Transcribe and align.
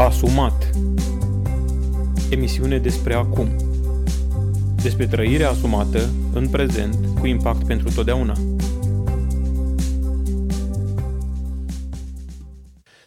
Asumat 0.00 0.70
Emisiune 2.30 2.78
despre 2.78 3.14
acum 3.14 3.56
Despre 4.82 5.06
trăirea 5.06 5.50
asumată 5.50 6.10
în 6.32 6.48
prezent 6.48 7.18
cu 7.18 7.26
impact 7.26 7.66
pentru 7.66 7.92
totdeauna 7.92 8.34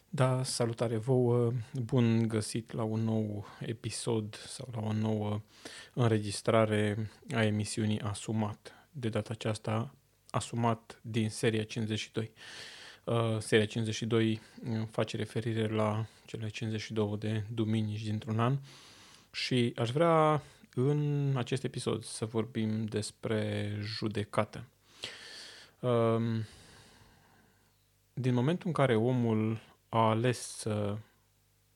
Da, 0.10 0.44
salutare 0.44 0.98
vouă, 0.98 1.52
bun 1.86 2.28
găsit 2.28 2.72
la 2.72 2.84
un 2.84 3.00
nou 3.00 3.46
episod 3.60 4.36
sau 4.48 4.70
la 4.72 4.88
o 4.88 4.94
nouă 4.94 5.42
înregistrare 5.94 7.10
a 7.32 7.44
emisiunii 7.44 8.02
Asumat. 8.02 8.88
De 8.92 9.10
data 9.10 9.30
aceasta, 9.34 9.96
Asumat 10.30 11.00
din 11.02 11.30
seria 11.30 11.64
52. 11.64 12.32
Uh, 13.04 13.38
seria 13.40 13.66
52 13.66 14.42
uh, 14.70 14.88
face 14.92 15.18
referire 15.18 15.68
la 15.68 16.06
cele 16.34 16.50
52 16.50 17.18
de 17.18 17.44
duminici 17.54 18.04
dintr-un 18.04 18.40
an 18.40 18.58
și 19.32 19.74
aș 19.76 19.92
vrea 19.92 20.42
în 20.74 21.34
acest 21.38 21.64
episod 21.64 22.04
să 22.04 22.26
vorbim 22.26 22.86
despre 22.86 23.72
judecată. 23.82 24.64
Um, 25.80 26.46
din 28.14 28.34
momentul 28.34 28.68
în 28.68 28.74
care 28.74 28.96
omul 28.96 29.60
a 29.90 30.10
ales 30.10 30.40
să 30.40 30.98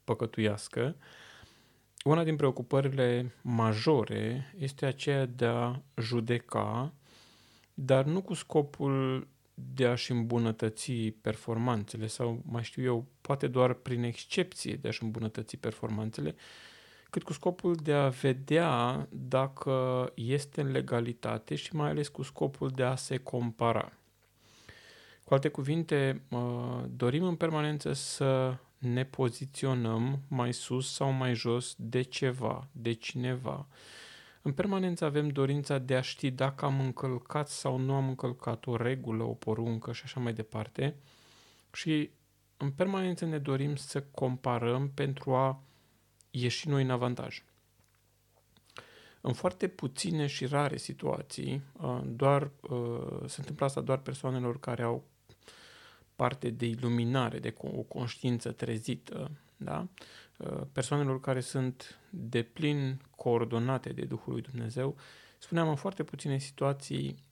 păcătuiască, 0.03 0.95
una 2.03 2.23
din 2.23 2.35
preocupările 2.35 3.33
majore 3.41 4.53
este 4.59 4.85
aceea 4.85 5.25
de 5.25 5.45
a 5.45 5.79
judeca, 6.01 6.93
dar 7.73 8.05
nu 8.05 8.21
cu 8.21 8.33
scopul 8.33 9.27
de 9.59 9.85
a-și 9.85 10.11
îmbunătăți 10.11 10.91
performanțele 11.21 12.07
sau, 12.07 12.41
mai 12.45 12.63
știu 12.63 12.83
eu, 12.83 13.05
poate 13.21 13.47
doar 13.47 13.73
prin 13.73 14.03
excepție 14.03 14.73
de 14.73 14.87
a-și 14.87 15.03
îmbunătăți 15.03 15.57
performanțele, 15.57 16.35
cât 17.09 17.23
cu 17.23 17.33
scopul 17.33 17.75
de 17.75 17.93
a 17.93 18.07
vedea 18.07 19.07
dacă 19.11 20.11
este 20.15 20.61
în 20.61 20.71
legalitate 20.71 21.55
și 21.55 21.75
mai 21.75 21.89
ales 21.89 22.07
cu 22.07 22.21
scopul 22.21 22.69
de 22.69 22.83
a 22.83 22.95
se 22.95 23.17
compara. 23.17 23.91
Cu 25.23 25.33
alte 25.33 25.49
cuvinte, 25.49 26.21
dorim 26.95 27.23
în 27.23 27.35
permanență 27.35 27.93
să 27.93 28.57
ne 28.77 29.05
poziționăm 29.05 30.21
mai 30.27 30.53
sus 30.53 30.93
sau 30.93 31.11
mai 31.11 31.35
jos 31.35 31.75
de 31.77 32.01
ceva, 32.01 32.67
de 32.71 32.93
cineva, 32.93 33.67
în 34.47 34.53
permanență 34.53 35.05
avem 35.05 35.27
dorința 35.29 35.77
de 35.77 35.95
a 35.95 36.01
ști 36.01 36.31
dacă 36.31 36.65
am 36.65 36.79
încălcat 36.79 37.49
sau 37.49 37.77
nu 37.77 37.93
am 37.93 38.07
încălcat 38.07 38.65
o 38.65 38.75
regulă, 38.75 39.23
o 39.23 39.33
poruncă 39.33 39.91
și 39.91 40.01
așa 40.05 40.19
mai 40.19 40.33
departe. 40.33 40.95
Și 41.73 42.09
în 42.57 42.71
permanență 42.71 43.25
ne 43.25 43.37
dorim 43.37 43.75
să 43.75 44.01
comparăm 44.01 44.91
pentru 44.93 45.35
a 45.35 45.63
ieși 46.31 46.67
noi 46.67 46.83
în 46.83 46.89
avantaj. 46.89 47.43
În 49.21 49.33
foarte 49.33 49.67
puține 49.67 50.27
și 50.27 50.45
rare 50.45 50.77
situații, 50.77 51.61
uh, 51.81 52.01
doar, 52.05 52.51
uh, 52.69 53.23
se 53.25 53.35
întâmplă 53.39 53.65
asta 53.65 53.81
doar 53.81 53.97
persoanelor 53.97 54.59
care 54.59 54.83
au 54.83 55.03
parte 56.15 56.49
de 56.49 56.65
iluminare, 56.65 57.39
de 57.39 57.53
o 57.57 57.81
conștiință 57.81 58.51
trezită, 58.51 59.31
da? 59.57 59.87
Uh, 60.37 60.61
persoanelor 60.71 61.19
care 61.19 61.39
sunt 61.39 61.99
de 62.09 62.43
plin 62.43 63.01
coordonate 63.15 63.93
de 63.93 64.05
Duhul 64.05 64.33
lui 64.33 64.41
Dumnezeu, 64.41 64.95
spuneam 65.37 65.69
în 65.69 65.75
foarte 65.75 66.03
puține 66.03 66.37
situații, 66.37 67.23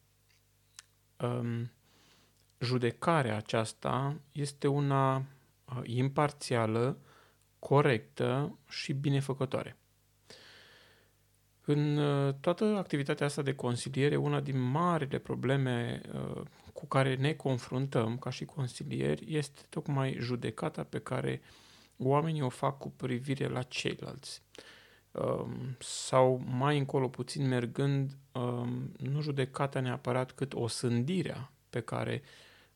um, 1.19 1.71
judecarea 2.59 3.35
aceasta 3.35 4.15
este 4.31 4.67
una 4.67 5.15
uh, 5.15 5.81
imparțială, 5.83 6.97
corectă 7.59 8.57
și 8.69 8.93
binefăcătoare. 8.93 9.77
În 11.65 11.97
uh, 11.97 12.33
toată 12.39 12.63
activitatea 12.63 13.25
asta 13.25 13.41
de 13.41 13.55
consiliere, 13.55 14.15
una 14.15 14.39
din 14.39 14.59
marile 14.59 15.17
probleme 15.17 16.01
uh, 16.13 16.41
cu 16.73 16.85
care 16.85 17.15
ne 17.15 17.33
confruntăm 17.33 18.17
ca 18.17 18.29
și 18.29 18.45
consilieri 18.45 19.35
este 19.35 19.61
tocmai 19.69 20.17
judecata 20.19 20.83
pe 20.83 20.99
care 20.99 21.41
uh, 21.43 21.64
oamenii 21.97 22.41
o 22.41 22.49
fac 22.49 22.77
cu 22.77 22.89
privire 22.89 23.47
la 23.47 23.61
ceilalți. 23.61 24.41
Um, 25.11 25.75
sau 25.79 26.43
mai 26.45 26.77
încolo 26.77 27.07
puțin 27.07 27.47
mergând, 27.47 28.17
um, 28.31 28.91
nu 28.97 29.21
judecata 29.21 29.79
neapărat 29.79 30.31
cât 30.31 30.53
o 30.53 30.67
sândirea 30.67 31.51
pe 31.69 31.81
care 31.81 32.21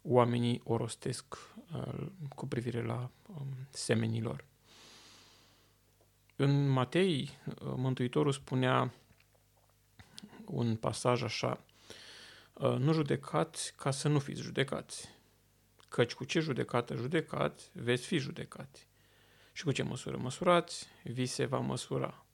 oamenii 0.01 0.61
o 0.63 0.77
rostesc 0.77 1.37
uh, 1.73 2.07
cu 2.35 2.47
privire 2.47 2.83
la 2.83 3.09
um, 3.27 3.47
semenilor. 3.69 4.45
În 6.35 6.69
Matei, 6.69 7.29
uh, 7.45 7.73
Mântuitorul 7.75 8.31
spunea 8.31 8.93
un 10.45 10.75
pasaj 10.75 11.21
așa, 11.21 11.63
uh, 12.53 12.75
nu 12.77 12.93
judecați 12.93 13.73
ca 13.75 13.91
să 13.91 14.07
nu 14.07 14.19
fiți 14.19 14.41
judecați, 14.41 15.09
căci 15.89 16.13
cu 16.13 16.23
ce 16.23 16.39
judecată 16.39 16.95
judecați, 16.95 17.69
veți 17.73 18.05
fi 18.05 18.17
judecați. 18.17 18.88
Și 19.59 19.65
cu 19.65 19.71
ce 19.71 19.83
măsură 19.83 20.17
măsurați, 20.17 20.87
vi 21.03 21.25
se 21.25 21.45
va 21.45 21.59
măsura. 21.59 22.25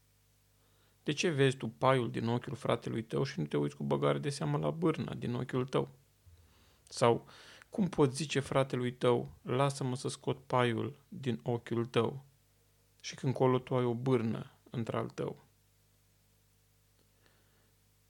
De 1.03 1.11
ce 1.11 1.29
vezi 1.29 1.57
tu 1.57 1.67
paiul 1.67 2.11
din 2.11 2.27
ochiul 2.27 2.55
fratelui 2.55 3.03
tău 3.03 3.23
și 3.23 3.39
nu 3.39 3.45
te 3.45 3.57
uiți 3.57 3.75
cu 3.75 3.83
băgare 3.83 4.17
de 4.17 4.29
seamă 4.29 4.57
la 4.57 4.69
bârna 4.69 5.13
din 5.13 5.33
ochiul 5.33 5.65
tău? 5.65 5.89
Sau 6.87 7.27
cum 7.69 7.87
poți 7.87 8.15
zice 8.15 8.39
fratelui 8.39 8.93
tău, 8.93 9.31
lasă-mă 9.41 9.95
să 9.95 10.07
scot 10.07 10.43
paiul 10.43 10.95
din 11.07 11.39
ochiul 11.43 11.85
tău 11.85 12.25
și 12.99 13.15
când 13.15 13.33
colo 13.33 13.59
tu 13.59 13.75
ai 13.75 13.83
o 13.83 13.93
bârnă 13.93 14.51
într-al 14.69 15.09
tău? 15.09 15.45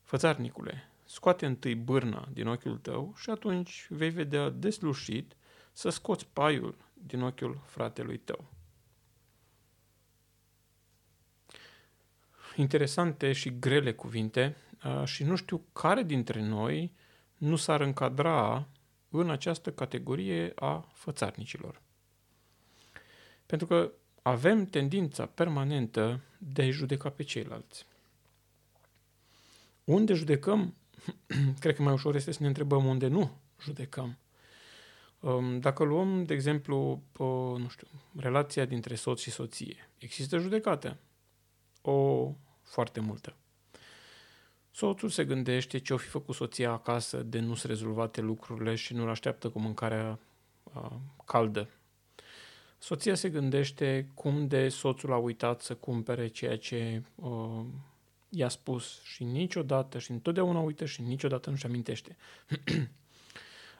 Fățarnicule, 0.03 0.83
scoate 1.05 1.45
întâi 1.45 1.75
bârna 1.75 2.27
din 2.33 2.47
ochiul 2.47 2.77
tău 2.77 3.13
și 3.17 3.29
atunci 3.29 3.87
vei 3.89 4.09
vedea 4.09 4.49
deslușit 4.49 5.35
să 5.71 5.89
scoți 5.89 6.27
paiul 6.27 6.75
din 6.93 7.21
ochiul 7.21 7.61
fratelui 7.65 8.17
tău. 8.17 8.54
Interesante 12.55 13.31
și 13.33 13.59
grele 13.59 13.93
cuvinte 13.93 14.55
și 15.03 15.23
nu 15.23 15.35
știu 15.35 15.61
care 15.73 16.03
dintre 16.03 16.41
noi 16.41 16.91
nu 17.37 17.55
s-ar 17.55 17.81
încadra 17.81 18.67
în 19.09 19.29
această 19.29 19.71
categorie 19.71 20.51
a 20.55 20.89
fățarnicilor. 20.93 21.81
Pentru 23.45 23.67
că 23.67 23.91
avem 24.21 24.65
tendința 24.65 25.25
permanentă 25.25 26.21
de 26.37 26.61
a 26.61 26.69
judeca 26.69 27.09
pe 27.09 27.23
ceilalți. 27.23 27.85
Unde 29.83 30.13
judecăm? 30.13 30.75
Cred 31.59 31.75
că 31.75 31.81
mai 31.81 31.93
ușor 31.93 32.15
este 32.15 32.31
să 32.31 32.41
ne 32.41 32.47
întrebăm 32.47 32.85
unde 32.85 33.07
nu 33.07 33.31
judecăm. 33.61 34.17
Dacă 35.59 35.83
luăm, 35.83 36.23
de 36.23 36.33
exemplu, 36.33 37.03
nu 37.57 37.67
știu, 37.69 37.87
relația 38.15 38.65
dintre 38.65 38.95
soț 38.95 39.21
și 39.21 39.31
soție, 39.31 39.89
există 39.97 40.37
judecată. 40.37 40.97
O 41.81 42.31
foarte 42.65 42.99
multă. 42.99 43.35
Soțul 44.71 45.09
se 45.09 45.25
gândește 45.25 45.77
ce 45.77 45.93
o 45.93 45.97
fi 45.97 46.07
făcut 46.07 46.35
soția 46.35 46.71
acasă 46.71 47.23
de 47.23 47.39
nu 47.39 47.55
se 47.55 47.67
rezolvate 47.67 48.21
lucrurile 48.21 48.75
și 48.75 48.93
nu-l 48.93 49.09
așteaptă 49.09 49.49
cu 49.49 49.59
mâncarea 49.59 50.19
uh, 50.63 50.91
caldă. 51.25 51.69
Soția 52.77 53.15
se 53.15 53.29
gândește 53.29 54.09
cum 54.13 54.47
de 54.47 54.69
soțul 54.69 55.11
a 55.11 55.17
uitat 55.17 55.61
să 55.61 55.75
cumpere 55.75 56.27
ceea 56.27 56.57
ce 56.57 57.03
uh, 57.15 57.65
i-a 58.29 58.49
spus 58.49 59.01
și 59.03 59.23
niciodată 59.23 59.99
și 59.99 60.11
întotdeauna 60.11 60.59
uită 60.59 60.85
și 60.85 61.01
niciodată 61.01 61.49
nu-și 61.49 61.65
amintește. 61.65 62.17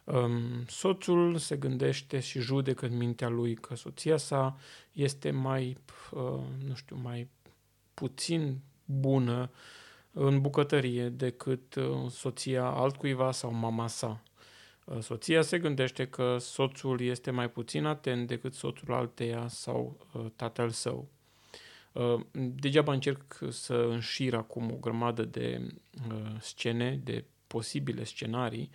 um, 0.03 0.66
soțul 0.68 1.38
se 1.38 1.56
gândește 1.56 2.19
și 2.19 2.40
judecă 2.40 2.85
în 2.85 2.97
mintea 2.97 3.28
lui 3.28 3.56
că 3.56 3.75
soția 3.75 4.18
sa 4.18 4.57
este 4.92 5.31
mai, 5.31 5.77
uh, 6.12 6.42
nu 6.68 6.75
știu, 6.75 6.95
mai 6.95 7.27
puțin 7.94 8.60
bună 8.86 9.52
în 10.12 10.42
bucătărie 10.42 11.10
decât 11.10 11.76
uh, 11.76 12.10
soția 12.10 12.66
altcuiva 12.66 13.32
sau 13.32 13.54
mama 13.54 13.88
sa. 13.88 14.24
Uh, 14.86 15.00
soția 15.00 15.42
se 15.42 15.60
gândește 15.60 16.08
că 16.08 16.38
soțul 16.40 17.02
este 17.02 17.32
mai 17.32 17.50
puțin 17.50 17.86
atent 17.86 18.28
decât 18.28 18.54
soțul 18.54 18.94
alteia 18.94 19.48
sau 19.48 20.08
uh, 20.14 20.26
tatăl 20.36 20.70
său. 20.70 21.08
Degeaba 22.32 22.94
încerc 22.94 23.40
să 23.50 23.74
înșir 23.74 24.34
acum 24.34 24.72
o 24.72 24.76
grămadă 24.76 25.24
de 25.24 25.68
scene, 26.40 27.00
de 27.04 27.26
posibile 27.48 28.04
scenarii, 28.04 28.70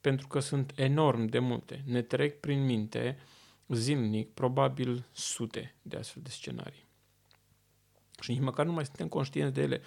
pentru 0.00 0.26
că 0.26 0.38
sunt 0.38 0.72
enorm 0.76 1.24
de 1.24 1.38
multe. 1.38 1.82
Ne 1.86 2.02
trec 2.02 2.40
prin 2.40 2.64
minte 2.64 3.18
zilnic, 3.68 4.30
probabil 4.30 5.06
sute 5.12 5.74
de 5.82 5.96
astfel 5.96 6.22
de 6.22 6.30
scenarii 6.30 6.85
și 8.20 8.30
nici 8.30 8.40
măcar 8.40 8.66
nu 8.66 8.72
mai 8.72 8.84
suntem 8.84 9.08
conștienți 9.08 9.54
de 9.54 9.62
ele. 9.62 9.80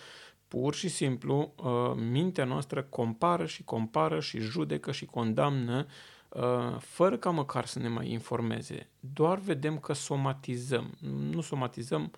Pur 0.48 0.74
și 0.74 0.88
simplu, 0.88 1.54
uh, 1.56 2.02
mintea 2.10 2.46
noastră 2.46 2.84
compară 2.84 3.46
și 3.46 3.64
compară 3.64 4.20
și 4.20 4.40
judecă 4.40 4.92
și 4.92 5.06
condamnă 5.06 5.86
uh, 6.30 6.78
fără 6.80 7.18
ca 7.18 7.30
măcar 7.30 7.66
să 7.66 7.80
ne 7.80 7.88
mai 7.88 8.12
informeze. 8.12 8.90
Doar 9.00 9.40
vedem 9.40 9.80
că 9.80 9.94
somatizăm. 9.94 10.98
Nu 11.32 11.42
somatizăm, 11.42 12.12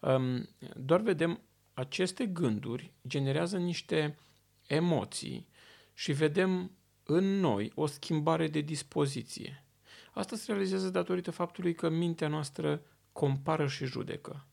um, 0.00 0.48
doar 0.76 1.00
vedem 1.00 1.40
aceste 1.74 2.26
gânduri 2.26 2.92
generează 3.06 3.56
niște 3.56 4.18
emoții 4.66 5.48
și 5.94 6.12
vedem 6.12 6.70
în 7.02 7.24
noi 7.40 7.72
o 7.74 7.86
schimbare 7.86 8.48
de 8.48 8.60
dispoziție. 8.60 9.64
Asta 10.12 10.36
se 10.36 10.52
realizează 10.52 10.88
datorită 10.88 11.30
faptului 11.30 11.74
că 11.74 11.88
mintea 11.88 12.28
noastră 12.28 12.82
compară 13.12 13.66
și 13.66 13.84
judecă. 13.84 14.46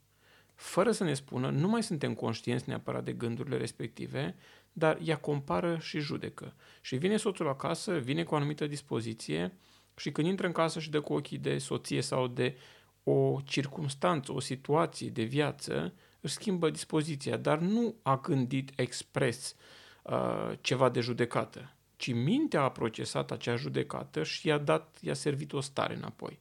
Fără 0.56 0.92
să 0.92 1.04
ne 1.04 1.14
spună, 1.14 1.50
nu 1.50 1.68
mai 1.68 1.84
suntem 1.84 2.14
conștienți 2.14 2.70
neapărat 2.70 3.04
de 3.04 3.12
gândurile 3.14 3.58
respective, 3.58 4.36
dar 4.74 5.00
ea 5.04 5.18
compară 5.18 5.78
și 5.82 6.00
judecă. 6.00 6.54
Și 6.82 6.96
vine 6.96 7.18
soțul 7.18 7.48
acasă, 7.48 7.98
vine 7.98 8.24
cu 8.24 8.34
o 8.34 8.38
anumită 8.38 8.68
dispoziție 8.68 9.58
și 9.96 10.12
când 10.12 10.28
intră 10.28 10.46
în 10.46 10.52
casă 10.52 10.80
și 10.80 10.90
dă 10.90 11.02
cu 11.02 11.14
ochii 11.14 11.38
de 11.38 11.58
soție 11.58 12.02
sau 12.02 12.28
de 12.28 12.58
o 13.04 13.40
circunstanță, 13.44 14.34
o 14.34 14.40
situație 14.40 15.10
de 15.10 15.24
viață, 15.24 15.94
își 16.20 16.34
schimbă 16.34 16.70
dispoziția, 16.70 17.38
dar 17.38 17.60
nu 17.60 17.96
a 18.02 18.18
gândit 18.18 18.72
expres 18.76 19.56
uh, 20.04 20.52
ceva 20.62 20.90
de 20.90 21.00
judecată, 21.00 21.74
ci 21.96 22.14
mintea 22.14 22.62
a 22.62 22.72
procesat 22.72 23.32
acea 23.32 23.56
judecată 23.56 24.24
și 24.24 24.48
i-a 24.48 24.58
dat, 24.58 24.98
i-a 25.02 25.14
servit 25.14 25.54
o 25.54 25.62
stare 25.62 25.96
înapoi. 25.96 26.40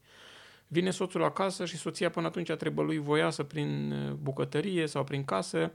Vine 0.73 0.91
soțul 0.91 1.23
acasă 1.23 1.65
și 1.65 1.77
soția 1.77 2.11
până 2.11 2.27
atunci 2.27 2.53
trebuie 2.53 2.85
lui 2.85 2.99
voiasă 2.99 3.43
prin 3.43 3.93
uh, 3.93 4.13
bucătărie 4.13 4.87
sau 4.87 5.05
prin 5.05 5.25
casă 5.25 5.73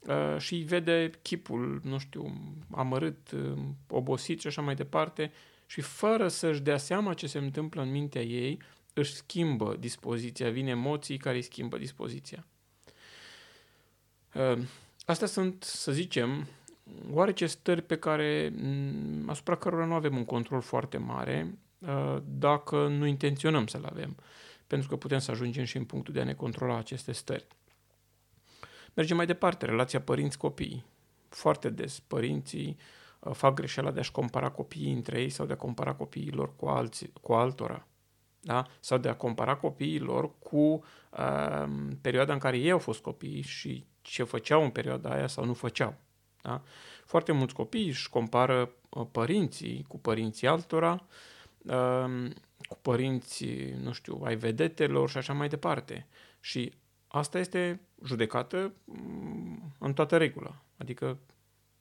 uh, 0.00 0.38
și 0.38 0.54
îi 0.54 0.62
vede 0.62 1.10
chipul, 1.22 1.80
nu 1.84 1.98
știu, 1.98 2.54
amărât, 2.70 3.30
uh, 3.30 3.58
obosit 3.88 4.40
și 4.40 4.46
așa 4.46 4.62
mai 4.62 4.74
departe 4.74 5.32
și 5.66 5.80
fără 5.80 6.28
să-și 6.28 6.60
dea 6.60 6.76
seama 6.76 7.14
ce 7.14 7.26
se 7.26 7.38
întâmplă 7.38 7.82
în 7.82 7.90
mintea 7.90 8.22
ei, 8.22 8.62
își 8.92 9.14
schimbă 9.14 9.76
dispoziția, 9.78 10.50
vine 10.50 10.70
emoții 10.70 11.16
care 11.16 11.36
îi 11.36 11.42
schimbă 11.42 11.78
dispoziția. 11.78 12.46
Astea 15.06 15.26
sunt, 15.26 15.62
să 15.62 15.92
zicem, 15.92 16.46
oarece 17.10 17.46
stări 17.46 17.82
pe 17.82 17.96
care, 17.96 18.52
asupra 19.26 19.56
cărora 19.56 19.84
nu 19.84 19.94
avem 19.94 20.16
un 20.16 20.24
control 20.24 20.60
foarte 20.60 20.98
mare, 20.98 21.58
dacă 22.24 22.86
nu 22.86 23.06
intenționăm 23.06 23.66
să-l 23.66 23.84
avem, 23.84 24.16
pentru 24.66 24.88
că 24.88 24.96
putem 24.96 25.18
să 25.18 25.30
ajungem 25.30 25.64
și 25.64 25.76
în 25.76 25.84
punctul 25.84 26.14
de 26.14 26.20
a 26.20 26.24
ne 26.24 26.34
controla 26.34 26.76
aceste 26.76 27.12
stări. 27.12 27.46
Mergem 28.94 29.16
mai 29.16 29.26
departe, 29.26 29.66
relația 29.66 30.00
părinți-copii. 30.00 30.84
Foarte 31.28 31.70
des 31.70 32.00
părinții 32.00 32.76
fac 33.32 33.54
greșeala 33.54 33.90
de 33.90 34.00
a-și 34.00 34.12
compara 34.12 34.50
copiii 34.50 34.92
între 34.92 35.20
ei 35.20 35.28
sau 35.28 35.46
de 35.46 35.52
a 35.52 35.56
compara 35.56 35.94
copiii 35.94 36.30
lor 36.30 36.56
cu, 36.56 36.66
alții, 36.66 37.12
cu 37.20 37.32
altora. 37.32 37.86
Da? 38.40 38.66
Sau 38.80 38.98
de 38.98 39.08
a 39.08 39.16
compara 39.16 39.56
copiii 39.56 39.98
lor 39.98 40.38
cu 40.38 40.56
uh, 40.56 41.68
perioada 42.00 42.32
în 42.32 42.38
care 42.38 42.58
ei 42.58 42.70
au 42.70 42.78
fost 42.78 43.00
copii 43.00 43.40
și 43.42 43.84
ce 44.02 44.22
făceau 44.22 44.62
în 44.62 44.70
perioada 44.70 45.10
aia 45.10 45.26
sau 45.26 45.44
nu 45.44 45.54
făceau. 45.54 45.94
Da? 46.42 46.62
Foarte 47.04 47.32
mulți 47.32 47.54
copii 47.54 47.88
își 47.88 48.08
compară 48.08 48.70
uh, 48.88 49.06
părinții 49.12 49.84
cu 49.88 49.98
părinții 49.98 50.46
altora, 50.46 50.90
um, 50.90 51.00
cu 52.68 52.78
părinții, 52.82 53.74
nu 53.82 53.92
știu, 53.92 54.20
ai 54.24 54.36
vedetelor 54.36 55.10
și 55.10 55.16
așa 55.16 55.32
mai 55.32 55.48
departe. 55.48 56.06
Și 56.40 56.72
asta 57.08 57.38
este 57.38 57.80
judecată 58.04 58.72
mm, 58.84 59.74
în 59.78 59.92
toată 59.92 60.16
regula. 60.16 60.62
Adică 60.76 61.18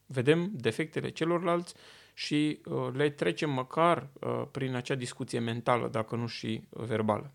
vedem 0.05 0.51
defectele 0.53 1.09
celorlalți 1.09 1.73
și 2.13 2.61
uh, 2.65 2.89
le 2.93 3.09
trecem 3.09 3.49
măcar 3.49 4.07
uh, 4.19 4.43
prin 4.51 4.75
acea 4.75 4.95
discuție 4.95 5.39
mentală, 5.39 5.87
dacă 5.87 6.15
nu 6.15 6.27
și 6.27 6.63
verbală. 6.69 7.31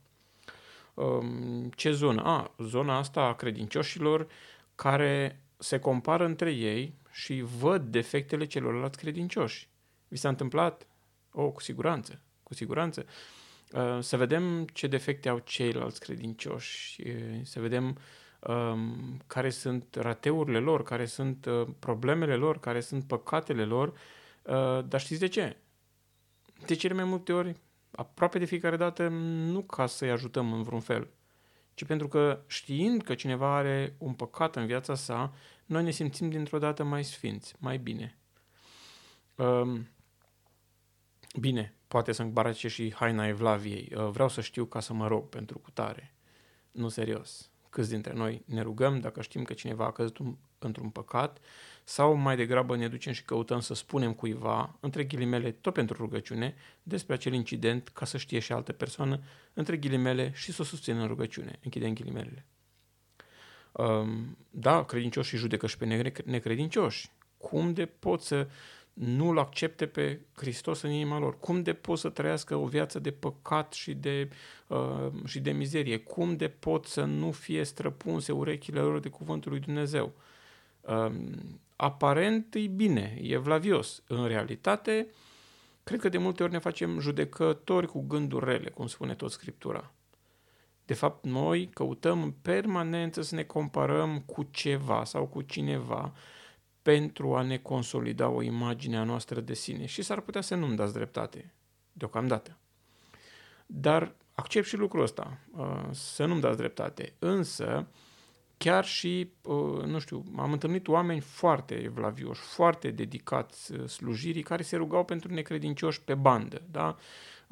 Um, 0.94 1.70
ce 1.74 1.92
zonă? 1.92 2.22
A, 2.22 2.54
zona 2.58 2.96
asta 2.96 3.20
a 3.20 3.34
credincioșilor 3.34 4.26
care 4.74 5.42
se 5.56 5.78
compară 5.78 6.24
între 6.24 6.50
ei 6.50 6.94
și 7.10 7.40
văd 7.58 7.82
defectele 7.82 8.44
celorlalți 8.44 8.98
credincioși. 8.98 9.68
Vi 10.08 10.16
s-a 10.16 10.28
întâmplat? 10.28 10.86
O, 11.32 11.42
oh, 11.42 11.52
cu 11.52 11.60
siguranță, 11.60 12.20
cu 12.52 12.58
siguranță. 12.58 13.06
Uh, 13.72 13.98
să 14.00 14.16
vedem 14.16 14.64
ce 14.64 14.86
defecte 14.86 15.28
au 15.28 15.38
ceilalți 15.38 16.00
credincioși, 16.00 17.02
să 17.42 17.60
vedem 17.60 17.98
um, 18.40 19.20
care 19.26 19.50
sunt 19.50 19.94
rateurile 19.94 20.58
lor, 20.58 20.82
care 20.82 21.06
sunt 21.06 21.44
uh, 21.44 21.68
problemele 21.78 22.34
lor, 22.34 22.60
care 22.60 22.80
sunt 22.80 23.04
păcatele 23.04 23.64
lor. 23.64 23.88
Uh, 23.88 24.84
dar 24.88 25.00
știți 25.00 25.20
de 25.20 25.26
ce? 25.26 25.56
De 26.66 26.74
cele 26.74 26.94
mai 26.94 27.04
multe 27.04 27.32
ori, 27.32 27.56
aproape 27.90 28.38
de 28.38 28.44
fiecare 28.44 28.76
dată, 28.76 29.08
nu 29.08 29.62
ca 29.62 29.86
să-i 29.86 30.10
ajutăm 30.10 30.52
în 30.52 30.62
vreun 30.62 30.80
fel, 30.80 31.08
ci 31.74 31.84
pentru 31.84 32.08
că 32.08 32.42
știind 32.46 33.02
că 33.02 33.14
cineva 33.14 33.56
are 33.56 33.94
un 33.98 34.12
păcat 34.12 34.56
în 34.56 34.66
viața 34.66 34.94
sa, 34.94 35.34
noi 35.66 35.82
ne 35.82 35.90
simțim 35.90 36.30
dintr-o 36.30 36.58
dată 36.58 36.84
mai 36.84 37.04
sfinți, 37.04 37.54
mai 37.58 37.78
bine. 37.78 38.16
Um, 39.34 39.88
bine, 41.40 41.74
poate 41.88 42.12
să 42.12 42.22
îmbarace 42.22 42.68
și 42.68 42.94
haina 42.94 43.26
Evlaviei. 43.26 43.92
Uh, 43.96 44.08
vreau 44.08 44.28
să 44.28 44.40
știu 44.40 44.64
ca 44.64 44.80
să 44.80 44.92
mă 44.92 45.06
rog 45.06 45.28
pentru 45.28 45.58
cutare. 45.58 46.14
Nu 46.70 46.88
serios. 46.88 47.50
Câți 47.70 47.90
dintre 47.90 48.12
noi 48.12 48.42
ne 48.46 48.62
rugăm 48.62 49.00
dacă 49.00 49.22
știm 49.22 49.42
că 49.42 49.52
cineva 49.52 49.84
a 49.84 49.92
căzut 49.92 50.18
într-un 50.58 50.90
păcat 50.90 51.38
sau 51.84 52.14
mai 52.14 52.36
degrabă 52.36 52.76
ne 52.76 52.88
ducem 52.88 53.12
și 53.12 53.24
căutăm 53.24 53.60
să 53.60 53.74
spunem 53.74 54.12
cuiva, 54.12 54.76
între 54.80 55.04
ghilimele, 55.04 55.50
tot 55.50 55.72
pentru 55.72 55.96
rugăciune, 55.96 56.54
despre 56.82 57.14
acel 57.14 57.32
incident 57.32 57.88
ca 57.88 58.04
să 58.04 58.18
știe 58.18 58.38
și 58.38 58.52
altă 58.52 58.72
persoană, 58.72 59.20
între 59.52 59.76
ghilimele, 59.76 60.32
și 60.34 60.52
să 60.52 60.62
o 60.62 60.64
susțină 60.64 61.00
în 61.00 61.06
rugăciune. 61.06 61.58
Închidem 61.62 61.92
ghilimelele. 61.94 62.46
Um, 63.72 64.36
da, 64.50 64.84
credincioșii 64.84 65.38
judecă 65.38 65.66
și 65.66 65.76
pe 65.76 66.12
necredincioși. 66.24 67.10
Cum 67.36 67.72
de 67.72 67.86
pot 67.86 68.22
să 68.22 68.48
nu-L 68.92 69.38
accepte 69.38 69.86
pe 69.86 70.20
Hristos 70.36 70.82
în 70.82 70.90
inima 70.90 71.18
lor? 71.18 71.38
Cum 71.38 71.62
de 71.62 71.72
pot 71.72 71.98
să 71.98 72.08
trăiască 72.08 72.56
o 72.56 72.66
viață 72.66 72.98
de 72.98 73.10
păcat 73.10 73.72
și 73.72 73.94
de, 73.94 74.28
uh, 74.66 75.08
și 75.24 75.40
de 75.40 75.52
mizerie? 75.52 75.98
Cum 75.98 76.36
de 76.36 76.48
pot 76.48 76.86
să 76.86 77.04
nu 77.04 77.30
fie 77.30 77.64
străpunse 77.64 78.32
urechile 78.32 78.80
lor 78.80 79.00
de 79.00 79.08
cuvântul 79.08 79.50
lui 79.50 79.60
Dumnezeu? 79.60 80.12
Uh, 80.80 81.12
aparent 81.76 82.54
e 82.54 82.66
bine, 82.66 83.18
e 83.22 83.36
vlavios. 83.36 84.02
În 84.06 84.26
realitate, 84.26 85.06
cred 85.84 86.00
că 86.00 86.08
de 86.08 86.18
multe 86.18 86.42
ori 86.42 86.52
ne 86.52 86.58
facem 86.58 86.98
judecători 86.98 87.86
cu 87.86 88.04
gânduri 88.06 88.44
rele, 88.44 88.70
cum 88.70 88.86
spune 88.86 89.14
tot 89.14 89.30
Scriptura. 89.30 89.92
De 90.84 90.94
fapt, 90.94 91.24
noi 91.24 91.68
căutăm 91.68 92.22
în 92.22 92.30
permanență 92.42 93.22
să 93.22 93.34
ne 93.34 93.42
comparăm 93.42 94.20
cu 94.20 94.48
ceva 94.50 95.04
sau 95.04 95.26
cu 95.26 95.42
cineva 95.42 96.12
pentru 96.82 97.34
a 97.34 97.42
ne 97.42 97.56
consolida 97.56 98.28
o 98.28 98.42
imagine 98.42 98.96
a 98.96 99.04
noastră 99.04 99.40
de 99.40 99.54
sine. 99.54 99.86
Și 99.86 100.02
s-ar 100.02 100.20
putea 100.20 100.40
să 100.40 100.54
nu-mi 100.54 100.76
dați 100.76 100.92
dreptate, 100.92 101.52
deocamdată. 101.92 102.56
Dar 103.66 104.14
accept 104.34 104.66
și 104.66 104.76
lucrul 104.76 105.02
ăsta, 105.02 105.38
uh, 105.56 105.84
să 105.90 106.24
nu-mi 106.24 106.40
dați 106.40 106.56
dreptate. 106.56 107.14
Însă, 107.18 107.86
chiar 108.56 108.84
și, 108.84 109.32
uh, 109.42 109.84
nu 109.84 109.98
știu, 109.98 110.24
am 110.36 110.52
întâlnit 110.52 110.88
oameni 110.88 111.20
foarte 111.20 111.74
evlavioși, 111.74 112.40
foarte 112.40 112.90
dedicați 112.90 113.72
uh, 113.72 113.88
slujirii, 113.88 114.42
care 114.42 114.62
se 114.62 114.76
rugau 114.76 115.04
pentru 115.04 115.32
necredincioși 115.32 116.02
pe 116.02 116.14
bandă, 116.14 116.62
da? 116.70 116.96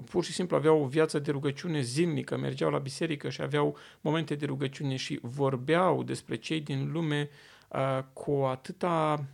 Pur 0.04 0.24
și 0.24 0.32
simplu 0.32 0.56
aveau 0.56 0.82
o 0.82 0.86
viață 0.86 1.18
de 1.18 1.30
rugăciune 1.30 1.80
zilnică, 1.80 2.36
mergeau 2.36 2.70
la 2.70 2.78
biserică 2.78 3.28
și 3.28 3.42
aveau 3.42 3.76
momente 4.00 4.34
de 4.34 4.46
rugăciune 4.46 4.96
și 4.96 5.18
vorbeau 5.22 6.02
despre 6.02 6.36
cei 6.36 6.60
din 6.60 6.92
lume 6.92 7.28
uh, 7.30 7.59
cu 8.12 8.30
atâta 8.32 9.24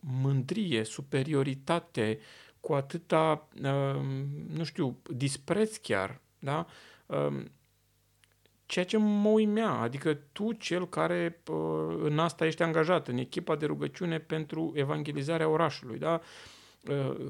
mândrie, 0.00 0.84
superioritate, 0.84 2.18
cu 2.60 2.72
atâta, 2.72 3.48
uh, 3.62 4.00
nu 4.48 4.64
știu, 4.64 4.98
dispreț 5.14 5.76
chiar, 5.76 6.20
da? 6.38 6.66
Uh, 7.06 7.44
ceea 8.66 8.84
ce 8.84 8.96
mă 8.96 9.28
uimea, 9.28 9.70
adică 9.70 10.14
tu 10.14 10.52
cel 10.52 10.88
care 10.88 11.42
uh, 11.50 11.96
în 11.98 12.18
asta 12.18 12.46
ești 12.46 12.62
angajat, 12.62 13.08
în 13.08 13.16
echipa 13.16 13.56
de 13.56 13.66
rugăciune 13.66 14.18
pentru 14.18 14.72
evangelizarea 14.74 15.48
orașului, 15.48 15.98
da? 15.98 16.12
Uh, 16.12 16.20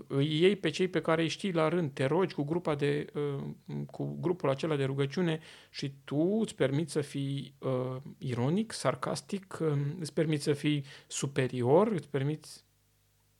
îi 0.06 0.40
iei 0.40 0.56
pe 0.56 0.70
cei 0.70 0.88
pe 0.88 1.00
care 1.00 1.22
îi 1.22 1.28
știi 1.28 1.52
la 1.52 1.68
rând, 1.68 1.90
te 1.92 2.04
rogi 2.04 2.34
cu, 2.34 2.42
grupa 2.42 2.74
de, 2.74 3.06
uh, 3.14 3.42
cu 3.90 4.16
grupul 4.20 4.48
acela 4.48 4.76
de 4.76 4.84
rugăciune 4.84 5.40
și 5.70 5.92
tu 6.04 6.38
îți 6.40 6.54
permiți 6.54 6.92
să 6.92 7.00
fii 7.00 7.54
uh, 7.58 7.96
ironic, 8.18 8.72
sarcastic, 8.72 9.58
uh, 9.60 9.72
îți 10.00 10.12
permiți 10.12 10.42
să 10.42 10.52
fii 10.52 10.84
superior, 11.06 11.86
îți 11.86 12.08
permiți, 12.08 12.64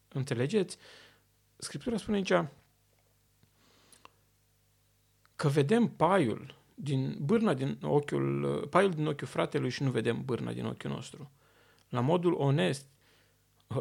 înțelegeți? 0.08 0.76
Scriptura 1.56 1.96
spune 1.96 2.16
aici 2.16 2.49
că 5.37 5.49
vedem 5.49 5.88
paiul 5.88 6.54
din 6.75 7.16
bârna 7.20 7.54
din 7.54 7.78
ochiul, 7.82 8.66
paiul 8.70 8.90
din 8.90 9.06
ochiul 9.06 9.26
fratelui 9.26 9.70
și 9.70 9.82
nu 9.82 9.90
vedem 9.90 10.25
bârna 10.25 10.52
din 10.52 10.64
ochiul 10.64 10.90
nostru. 10.90 11.30
La 11.88 12.00
modul 12.00 12.32
onest, 12.32 12.87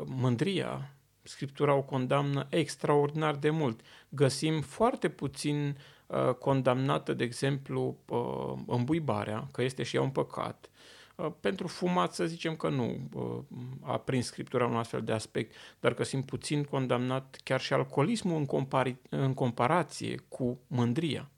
mândria, 0.05 0.94
Scriptura 1.27 1.73
o 1.73 1.81
condamnă 1.81 2.47
extraordinar 2.49 3.35
de 3.35 3.49
mult. 3.49 3.81
Găsim 4.09 4.61
foarte 4.61 5.09
puțin 5.09 5.77
uh, 6.07 6.33
condamnată, 6.33 7.13
de 7.13 7.23
exemplu, 7.23 7.97
uh, 8.09 8.53
îmbuibarea, 8.67 9.47
că 9.51 9.63
este 9.63 9.83
și 9.83 9.95
ea 9.95 10.01
un 10.01 10.09
păcat. 10.09 10.69
Uh, 11.15 11.31
pentru 11.39 11.67
fumat 11.67 12.13
să 12.13 12.25
zicem 12.25 12.55
că 12.55 12.69
nu 12.69 13.09
uh, 13.13 13.39
a 13.81 13.97
prins 13.97 14.25
Scriptura 14.25 14.65
un 14.65 14.75
astfel 14.75 15.01
de 15.01 15.11
aspect, 15.11 15.55
dar 15.79 15.93
găsim 15.93 16.23
puțin 16.23 16.63
condamnat 16.63 17.39
chiar 17.43 17.61
și 17.61 17.73
alcoolismul 17.73 18.37
în, 18.37 18.45
compari- 18.45 19.09
în 19.09 19.33
comparație 19.33 20.15
cu 20.27 20.59
mândria. 20.67 21.29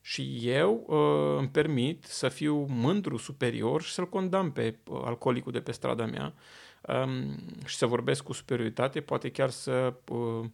Și 0.00 0.38
eu 0.42 0.84
uh, 0.86 1.38
îmi 1.38 1.48
permit 1.48 2.04
să 2.04 2.28
fiu 2.28 2.66
mândru 2.68 3.16
superior 3.16 3.82
și 3.82 3.92
să-l 3.92 4.08
condamn 4.08 4.50
pe 4.50 4.78
uh, 4.88 5.00
alcoolicul 5.04 5.52
de 5.52 5.60
pe 5.60 5.72
strada 5.72 6.06
mea 6.06 6.24
um, 6.24 6.32
și 7.64 7.76
să 7.76 7.86
vorbesc 7.86 8.22
cu 8.22 8.32
superioritate, 8.32 9.00
poate 9.00 9.30
chiar 9.30 9.50
să 9.50 9.94
uh, 10.08 10.44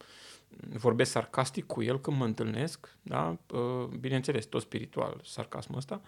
vorbesc 0.58 1.10
sarcastic 1.10 1.66
cu 1.66 1.82
el 1.82 2.00
când 2.00 2.16
mă 2.16 2.24
întâlnesc, 2.24 2.96
da? 3.02 3.36
Uh, 3.50 3.84
bineînțeles, 4.00 4.44
tot 4.44 4.60
spiritual, 4.60 5.20
sarcasmul 5.24 5.78
ăsta, 5.78 6.00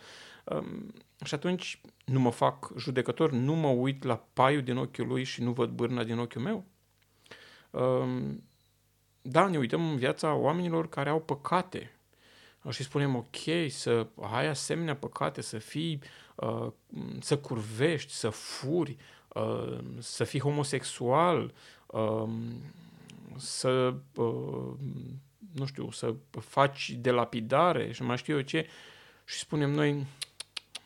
um, 0.44 0.94
și 1.24 1.34
atunci 1.34 1.80
nu 2.04 2.20
mă 2.20 2.30
fac 2.30 2.70
judecător, 2.76 3.30
nu 3.30 3.54
mă 3.54 3.68
uit 3.68 4.02
la 4.02 4.24
paiul 4.32 4.62
din 4.62 4.76
ochiul 4.76 5.06
lui 5.06 5.24
și 5.24 5.42
nu 5.42 5.52
văd 5.52 5.70
bârna 5.70 6.04
din 6.04 6.18
ochiul 6.18 6.42
meu. 6.42 6.64
Um, 7.70 8.42
da, 9.22 9.46
ne 9.46 9.58
uităm 9.58 9.90
în 9.90 9.96
viața 9.96 10.34
oamenilor 10.34 10.88
care 10.88 11.08
au 11.08 11.20
păcate, 11.20 11.92
și 12.70 12.82
spunem 12.82 13.16
ok, 13.16 13.36
să 13.68 14.06
ai 14.20 14.46
asemenea 14.46 14.96
păcate, 14.96 15.40
să 15.40 15.58
fii, 15.58 16.02
uh, 16.34 16.66
să 17.20 17.38
curvești, 17.38 18.12
să 18.12 18.28
furi, 18.28 18.90
uh, 18.90 19.17
să 19.98 20.24
fii 20.24 20.40
homosexual, 20.40 21.52
uh, 21.86 22.28
să, 23.36 23.94
uh, 24.14 24.72
nu 25.54 25.66
știu, 25.66 25.90
să 25.90 26.14
faci 26.40 26.90
delapidare 26.90 27.92
și 27.92 28.02
mai 28.02 28.16
știu 28.16 28.34
eu 28.34 28.40
ce. 28.40 28.66
Și 29.24 29.38
spunem 29.38 29.70
noi, 29.70 30.06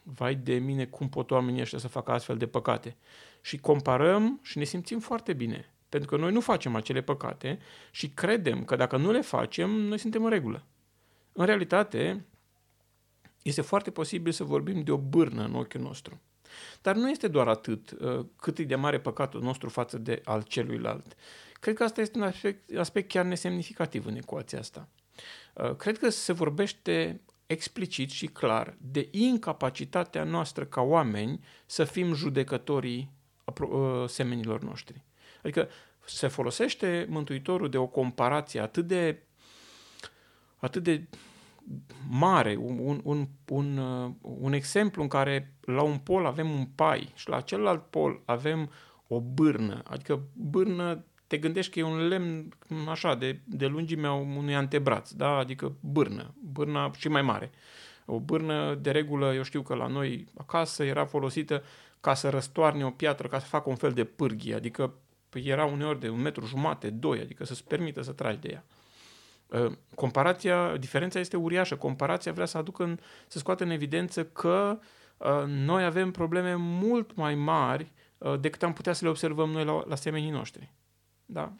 vai 0.02 0.34
de 0.34 0.54
mine, 0.54 0.87
cum 0.87 1.08
pot 1.08 1.30
oamenii 1.30 1.61
ăștia 1.61 1.78
să 1.78 1.88
facă 1.88 2.12
astfel 2.12 2.37
de 2.37 2.46
păcate? 2.46 2.96
Și 3.40 3.58
comparăm 3.58 4.40
și 4.42 4.58
ne 4.58 4.64
simțim 4.64 5.00
foarte 5.00 5.32
bine. 5.32 5.72
Pentru 5.88 6.08
că 6.08 6.16
noi 6.16 6.32
nu 6.32 6.40
facem 6.40 6.75
acele 6.75 7.00
păcate 7.00 7.58
și 7.90 8.08
credem 8.08 8.64
că 8.64 8.76
dacă 8.76 8.96
nu 8.96 9.11
le 9.11 9.20
facem, 9.20 9.70
noi 9.70 9.99
suntem 9.99 10.25
în 10.25 10.30
regulă. 10.30 10.66
În 11.32 11.46
realitate, 11.46 12.25
este 13.42 13.61
foarte 13.61 13.90
posibil 13.90 14.32
să 14.32 14.44
vorbim 14.44 14.82
de 14.82 14.90
o 14.90 14.96
bârnă 14.96 15.44
în 15.44 15.54
ochiul 15.54 15.80
nostru. 15.80 16.20
Dar 16.82 16.97
nu 16.97 17.11
este 17.11 17.28
doar 17.28 17.49
atât 17.49 17.90
uh, 17.90 18.25
cât 18.37 18.59
e 18.59 18.64
de 18.64 18.75
mare 18.75 19.00
păcatul 19.00 19.42
nostru 19.42 19.68
față 19.68 19.99
de 19.99 20.21
al 20.25 20.42
celuilalt. 20.42 21.14
Cred 21.61 21.75
că 21.75 21.85
asta 21.85 22.00
este 22.00 22.18
un 22.18 22.25
aspect, 22.25 22.76
aspect 22.76 23.09
chiar 23.09 23.25
nesemnificativ 23.25 24.06
în 24.06 24.16
ecuația 24.16 24.59
asta. 24.59 24.88
Uh, 25.54 25.76
cred 25.76 25.99
că 25.99 26.09
se 26.11 26.32
vorbește 26.32 27.21
explicit 27.47 28.11
și 28.11 28.26
clar 28.26 28.76
de 28.78 29.09
incapacitatea 29.11 30.25
noastră 30.25 30.64
ca 30.64 30.80
oameni 30.80 31.44
să 31.66 31.85
fim 31.85 32.14
judecătorii 32.14 33.11
uh, 33.44 34.09
semenilor 34.09 34.62
noștri. 34.62 35.04
Adică 35.42 35.68
se 36.04 36.28
folosește 36.28 37.06
Mântuitorul 37.09 37.71
de 37.71 37.78
o 37.78 37.87
comparație 37.87 38.61
atât 38.61 38.87
de 38.87 39.23
atât 40.56 40.82
de 40.82 41.06
mare, 42.09 42.57
un, 42.57 43.00
un, 43.02 43.28
un, 43.49 43.76
uh, 43.76 44.11
un 44.21 44.52
exemplu 44.52 45.02
în 45.02 45.09
care 45.09 45.54
la 45.61 45.83
un 45.83 45.99
pol 45.99 46.26
avem 46.26 46.50
un 46.50 46.64
pai 46.64 47.12
și 47.14 47.28
la 47.28 47.40
celălalt 47.40 47.83
pol 47.90 48.21
avem 48.25 48.71
o 49.07 49.21
bârnă, 49.21 49.83
adică 49.85 50.21
bârnă 50.33 51.04
te 51.26 51.38
gândești 51.38 51.73
că 51.73 51.78
e 51.78 51.83
un 51.83 52.09
lemn 52.09 52.49
așa 52.88 53.14
de, 53.14 53.40
de 53.45 53.66
lungimea 53.66 54.12
unui 54.12 54.54
antebraț, 54.54 55.11
da? 55.11 55.37
adică 55.37 55.73
bârnă, 55.81 56.35
bârna 56.52 56.90
și 56.97 57.09
mai 57.09 57.23
mare. 57.23 57.50
O 58.07 58.21
bârnă, 58.21 58.75
de 58.75 58.90
regulă, 58.90 59.35
eu 59.35 59.42
știu 59.42 59.62
că 59.62 59.75
la 59.75 59.87
noi 59.87 60.26
acasă 60.37 60.85
era 60.85 61.04
folosită 61.04 61.62
ca 62.00 62.14
să 62.14 62.28
răstoarne 62.28 62.85
o 62.85 62.90
piatră, 62.90 63.28
ca 63.28 63.38
să 63.38 63.47
facă 63.47 63.69
un 63.69 63.76
fel 63.76 63.92
de 63.92 64.04
pârghie, 64.04 64.54
adică 64.54 64.95
era 65.33 65.64
uneori 65.64 66.00
de 66.00 66.09
un 66.09 66.21
metru 66.21 66.47
jumate, 66.47 66.90
doi, 66.90 67.21
adică 67.21 67.45
să-ți 67.45 67.64
permită 67.64 68.02
să 68.02 68.12
tragi 68.12 68.38
de 68.38 68.49
ea. 68.52 68.64
Uh, 68.66 68.81
comparația, 69.94 70.76
diferența 70.76 71.18
este 71.18 71.37
uriașă. 71.37 71.76
Comparația 71.76 72.32
vrea 72.32 72.47
să 72.47 72.59
aducă 72.59 72.82
în, 72.82 72.99
să 73.26 73.38
scoată 73.38 73.64
în 73.64 73.71
evidență 73.71 74.25
că 74.25 74.78
uh, 75.16 75.42
noi 75.47 75.85
avem 75.85 76.11
probleme 76.11 76.54
mult 76.54 77.14
mai 77.14 77.35
mari 77.35 77.92
uh, 78.18 78.40
decât 78.40 78.62
am 78.62 78.73
putea 78.73 78.92
să 78.92 79.04
le 79.04 79.11
observăm 79.11 79.50
noi 79.50 79.64
la, 79.64 79.85
la 79.87 79.94
semenii 79.94 80.30
noștri. 80.30 80.73
Da? 81.26 81.52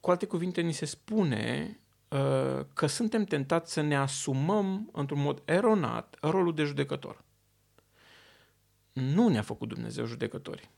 Cu 0.00 0.10
alte 0.10 0.26
cuvinte, 0.26 0.60
ni 0.60 0.72
se 0.72 0.84
spune 0.84 1.78
uh, 2.08 2.64
că 2.74 2.86
suntem 2.86 3.24
tentați 3.24 3.72
să 3.72 3.80
ne 3.80 3.96
asumăm 3.96 4.90
într-un 4.92 5.20
mod 5.20 5.42
eronat 5.44 6.16
rolul 6.20 6.54
de 6.54 6.64
judecător. 6.64 7.24
Nu 8.92 9.28
ne-a 9.28 9.42
făcut 9.42 9.68
Dumnezeu 9.68 10.04
judecători. 10.04 10.70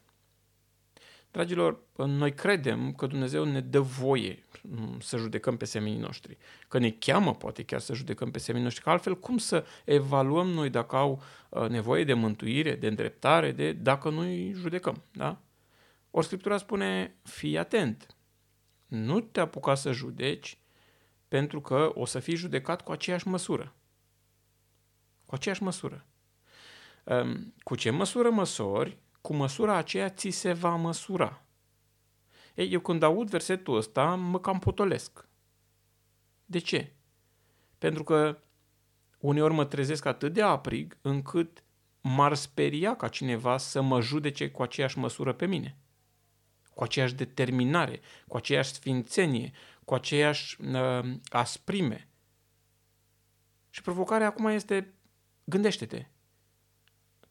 Dragilor, 1.30 1.80
noi 1.96 2.34
credem 2.34 2.92
că 2.92 3.06
Dumnezeu 3.06 3.44
ne 3.44 3.60
dă 3.60 3.80
voie 3.80 4.44
mm, 4.62 5.00
să 5.00 5.16
judecăm 5.16 5.56
pe 5.56 5.64
semenii 5.64 5.98
noștri, 5.98 6.36
că 6.68 6.78
ne 6.78 6.90
cheamă 6.90 7.34
poate 7.34 7.62
chiar 7.62 7.80
să 7.80 7.94
judecăm 7.94 8.30
pe 8.30 8.38
semenii 8.38 8.64
noștri, 8.64 8.84
că 8.84 8.90
altfel 8.90 9.18
cum 9.18 9.38
să 9.38 9.66
evaluăm 9.84 10.48
noi 10.48 10.70
dacă 10.70 10.96
au 10.96 11.22
uh, 11.48 11.68
nevoie 11.68 12.04
de 12.04 12.14
mântuire, 12.14 12.74
de 12.74 12.86
îndreptare, 12.86 13.52
de 13.52 13.72
dacă 13.72 14.10
noi 14.10 14.52
judecăm, 14.52 15.02
da? 15.12 15.40
Ori 16.10 16.26
Scriptura 16.26 16.56
spune, 16.56 17.16
fii 17.22 17.58
atent, 17.58 18.16
nu 18.86 19.20
te 19.20 19.40
apuca 19.40 19.74
să 19.74 19.92
judeci 19.92 20.58
pentru 21.28 21.60
că 21.60 21.90
o 21.94 22.04
să 22.04 22.18
fii 22.18 22.34
judecat 22.34 22.82
cu 22.82 22.92
aceeași 22.92 23.28
măsură. 23.28 23.74
Cu 25.26 25.34
aceeași 25.34 25.62
măsură. 25.62 26.06
Um, 27.04 27.54
cu 27.62 27.74
ce 27.74 27.90
măsură 27.90 28.30
măsori, 28.30 28.98
cu 29.20 29.34
măsura 29.34 29.76
aceea 29.76 30.10
ți 30.10 30.30
se 30.30 30.52
va 30.52 30.74
măsura. 30.74 31.44
Ei, 32.54 32.72
eu 32.72 32.80
când 32.80 33.02
aud 33.02 33.28
versetul 33.28 33.76
ăsta, 33.76 34.14
mă 34.14 34.40
cam 34.40 34.58
potolesc. 34.58 35.28
De 36.44 36.58
ce? 36.58 36.92
Pentru 37.78 38.04
că 38.04 38.38
uneori 39.18 39.54
mă 39.54 39.64
trezesc 39.64 40.04
atât 40.04 40.32
de 40.32 40.42
aprig 40.42 40.96
încât 41.00 41.64
m-ar 42.00 42.34
speria 42.34 42.96
ca 42.96 43.08
cineva 43.08 43.56
să 43.56 43.80
mă 43.80 44.00
judece 44.00 44.50
cu 44.50 44.62
aceeași 44.62 44.98
măsură 44.98 45.32
pe 45.32 45.46
mine, 45.46 45.76
cu 46.74 46.82
aceeași 46.82 47.14
determinare, 47.14 48.00
cu 48.28 48.36
aceeași 48.36 48.72
sfințenie, 48.72 49.52
cu 49.84 49.94
aceeași 49.94 50.60
uh, 50.60 51.14
asprime. 51.28 52.08
Și 53.70 53.82
provocarea 53.82 54.26
acum 54.26 54.46
este, 54.46 54.94
gândește-te, 55.44 56.06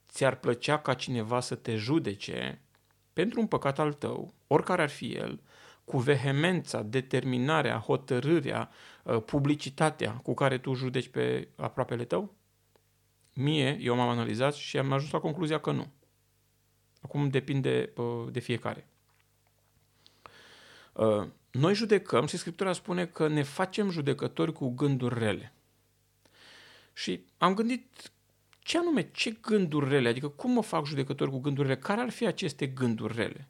ți-ar 0.10 0.36
plăcea 0.36 0.80
ca 0.80 0.94
cineva 0.94 1.40
să 1.40 1.56
te 1.56 1.76
judece 1.76 2.62
pentru 3.14 3.40
un 3.40 3.48
păcat 3.48 3.80
al 3.80 3.94
tău, 3.94 4.34
oricare 4.48 4.82
ar 4.82 4.90
fi 4.90 5.12
el, 5.12 5.42
cu 5.84 5.98
vehemența, 5.98 6.82
determinarea, 6.82 7.78
hotărârea, 7.78 8.70
uh, 9.04 9.24
publicitatea 9.24 10.12
cu 10.12 10.34
care 10.34 10.58
tu 10.58 10.74
judeci 10.74 11.08
pe 11.08 11.48
aproapele 11.56 12.06
tău? 12.06 12.34
Mie, 13.34 13.78
eu 13.82 13.96
m-am 13.96 14.10
analizat 14.10 14.54
și 14.54 14.78
am 14.78 14.92
ajuns 14.92 15.12
la 15.12 15.20
concluzia 15.20 15.60
că 15.60 15.72
nu. 15.72 15.88
Acum 17.02 17.30
depinde 17.30 17.94
uh, 17.96 18.28
de 18.32 18.40
fiecare. 18.40 18.88
Uh, 20.94 21.28
noi 21.52 21.74
judecăm 21.74 22.26
și 22.26 22.38
Scriptura 22.38 22.74
spune 22.74 23.06
că 23.06 23.28
ne 23.28 23.44
facem 23.44 23.90
judecători 23.90 24.54
cu 24.54 24.70
gânduri 24.70 25.20
rele. 25.20 25.54
Și 26.94 27.26
am 27.38 27.54
gândit 27.54 28.12
ce 28.60 28.78
anume, 28.78 29.10
ce 29.12 29.38
gânduri 29.42 29.90
rele, 29.90 30.10
adică 30.10 30.28
cum 30.28 30.52
mă 30.52 30.62
fac 30.62 30.86
judecător 30.86 31.30
cu 31.30 31.40
gânduri 31.40 31.68
rele, 31.68 31.80
care 31.80 32.02
ar 32.02 32.10
fi 32.10 32.26
aceste 32.26 32.68
gânduri 32.68 33.16
rele? 33.16 33.48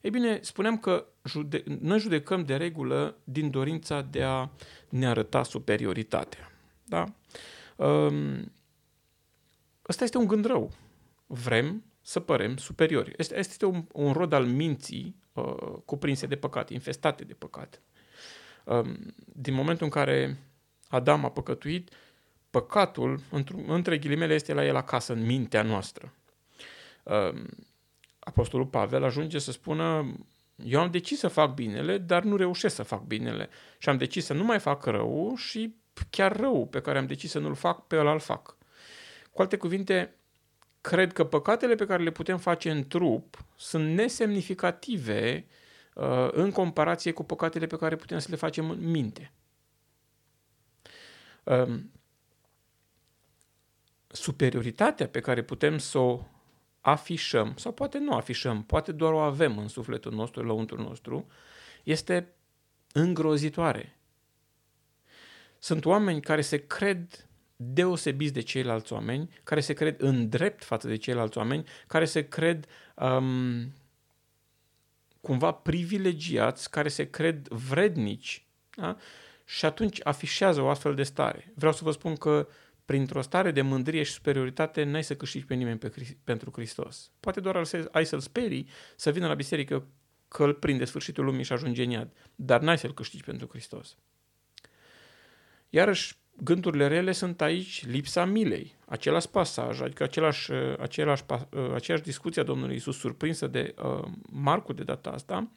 Ei 0.00 0.10
bine, 0.10 0.38
spuneam 0.42 0.78
că 0.78 1.06
jude- 1.24 1.64
noi 1.80 1.98
judecăm 1.98 2.44
de 2.44 2.56
regulă 2.56 3.16
din 3.24 3.50
dorința 3.50 4.02
de 4.02 4.22
a 4.22 4.48
ne 4.88 5.06
arăta 5.06 5.42
superioritatea. 5.42 6.52
Da? 6.84 7.04
Um, 7.76 8.52
ăsta 9.88 10.04
este 10.04 10.18
un 10.18 10.26
gând 10.26 10.44
rău. 10.44 10.72
Vrem 11.26 11.84
să 12.00 12.20
părem 12.20 12.56
superiori. 12.56 13.14
Este, 13.16 13.38
este 13.38 13.66
un, 13.66 13.84
un 13.92 14.12
rod 14.12 14.32
al 14.32 14.46
minții 14.46 15.16
uh, 15.32 15.54
cuprinse 15.84 16.26
de 16.26 16.36
păcat, 16.36 16.70
infestate 16.70 17.24
de 17.24 17.34
păcat. 17.34 17.82
Um, 18.64 19.14
din 19.24 19.54
momentul 19.54 19.84
în 19.84 19.90
care 19.90 20.38
Adam 20.88 21.24
a 21.24 21.30
păcătuit, 21.30 21.90
păcatul, 22.50 23.20
între 23.66 23.98
ghilimele, 23.98 24.34
este 24.34 24.52
la 24.52 24.64
el 24.64 24.76
acasă, 24.76 25.12
în 25.12 25.26
mintea 25.26 25.62
noastră. 25.62 26.12
Ehm, 27.04 27.66
Apostolul 28.18 28.66
Pavel 28.66 29.04
ajunge 29.04 29.38
să 29.38 29.52
spună, 29.52 30.14
eu 30.64 30.80
am 30.80 30.90
decis 30.90 31.18
să 31.18 31.28
fac 31.28 31.54
binele, 31.54 31.98
dar 31.98 32.22
nu 32.22 32.36
reușesc 32.36 32.74
să 32.74 32.82
fac 32.82 33.02
binele. 33.02 33.48
Și 33.78 33.88
am 33.88 33.96
decis 33.96 34.24
să 34.24 34.32
nu 34.32 34.44
mai 34.44 34.58
fac 34.58 34.84
rău 34.84 35.34
și 35.36 35.74
chiar 36.10 36.36
rău 36.36 36.66
pe 36.66 36.80
care 36.80 36.98
am 36.98 37.06
decis 37.06 37.30
să 37.30 37.38
nu-l 37.38 37.54
fac, 37.54 37.86
pe 37.86 37.96
ăla 37.96 38.12
îl 38.12 38.18
fac. 38.18 38.56
Cu 39.32 39.42
alte 39.42 39.56
cuvinte, 39.56 40.14
cred 40.80 41.12
că 41.12 41.24
păcatele 41.24 41.74
pe 41.74 41.86
care 41.86 42.02
le 42.02 42.10
putem 42.10 42.38
face 42.38 42.70
în 42.70 42.88
trup 42.88 43.44
sunt 43.56 43.94
nesemnificative 43.94 45.46
uh, 45.94 46.28
în 46.30 46.50
comparație 46.50 47.12
cu 47.12 47.24
păcatele 47.24 47.66
pe 47.66 47.76
care 47.76 47.96
putem 47.96 48.18
să 48.18 48.26
le 48.30 48.36
facem 48.36 48.70
în 48.70 48.90
minte. 48.90 49.32
Um, 51.44 51.90
superioritatea 54.20 55.08
pe 55.08 55.20
care 55.20 55.42
putem 55.42 55.78
să 55.78 55.98
o 55.98 56.22
afișăm, 56.80 57.54
sau 57.56 57.72
poate 57.72 57.98
nu 57.98 58.12
afișăm, 58.12 58.62
poate 58.62 58.92
doar 58.92 59.12
o 59.12 59.18
avem 59.18 59.58
în 59.58 59.68
sufletul 59.68 60.12
nostru, 60.12 60.44
lăuntul 60.44 60.78
nostru, 60.78 61.26
este 61.82 62.28
îngrozitoare. 62.92 63.98
Sunt 65.58 65.84
oameni 65.84 66.20
care 66.20 66.40
se 66.40 66.66
cred 66.66 67.28
deosebiți 67.56 68.32
de 68.32 68.40
ceilalți 68.40 68.92
oameni, 68.92 69.28
care 69.42 69.60
se 69.60 69.72
cred 69.72 70.00
în 70.00 70.28
drept 70.28 70.64
față 70.64 70.88
de 70.88 70.96
ceilalți 70.96 71.38
oameni, 71.38 71.64
care 71.86 72.04
se 72.04 72.28
cred 72.28 72.66
um, 72.94 73.72
cumva 75.20 75.52
privilegiați, 75.52 76.70
care 76.70 76.88
se 76.88 77.10
cred 77.10 77.48
vrednici 77.48 78.46
da? 78.74 78.96
și 79.44 79.64
atunci 79.64 80.00
afișează 80.02 80.60
o 80.60 80.68
astfel 80.68 80.94
de 80.94 81.02
stare. 81.02 81.52
Vreau 81.54 81.72
să 81.72 81.84
vă 81.84 81.90
spun 81.90 82.16
că 82.16 82.48
printr-o 82.88 83.20
stare 83.20 83.50
de 83.50 83.62
mândrie 83.62 84.02
și 84.02 84.12
superioritate 84.12 84.82
n-ai 84.82 85.04
să 85.04 85.16
câștigi 85.16 85.44
pe 85.44 85.54
nimeni 85.54 85.78
pe, 85.78 85.92
pentru 86.24 86.50
Hristos. 86.54 87.10
Poate 87.20 87.40
doar 87.40 87.62
ai 87.90 88.06
să-l 88.06 88.20
sperii 88.20 88.68
să 88.96 89.10
vină 89.10 89.26
la 89.26 89.34
biserică 89.34 89.86
că 90.28 90.44
îl 90.44 90.54
prinde 90.54 90.84
sfârșitul 90.84 91.24
lumii 91.24 91.44
și 91.44 91.52
ajunge 91.52 91.82
în 91.82 91.90
iad, 91.90 92.12
dar 92.34 92.60
n-ai 92.60 92.78
să-l 92.78 92.94
câștigi 92.94 93.24
pentru 93.24 93.48
Hristos. 93.50 93.96
Iarăși, 95.70 96.14
gândurile 96.36 96.86
rele 96.86 97.12
sunt 97.12 97.40
aici 97.40 97.86
lipsa 97.86 98.24
milei, 98.24 98.74
același 98.86 99.28
pasaj, 99.28 99.80
adică 99.80 100.02
același, 100.02 100.52
același, 100.78 101.24
aceeași 101.74 102.02
discuție 102.02 102.42
a 102.42 102.44
Domnului 102.44 102.76
Isus 102.76 102.98
surprinsă 102.98 103.46
de 103.46 103.74
uh, 103.82 104.04
Marcu 104.30 104.72
de 104.72 104.82
data 104.82 105.10
asta, 105.10 105.50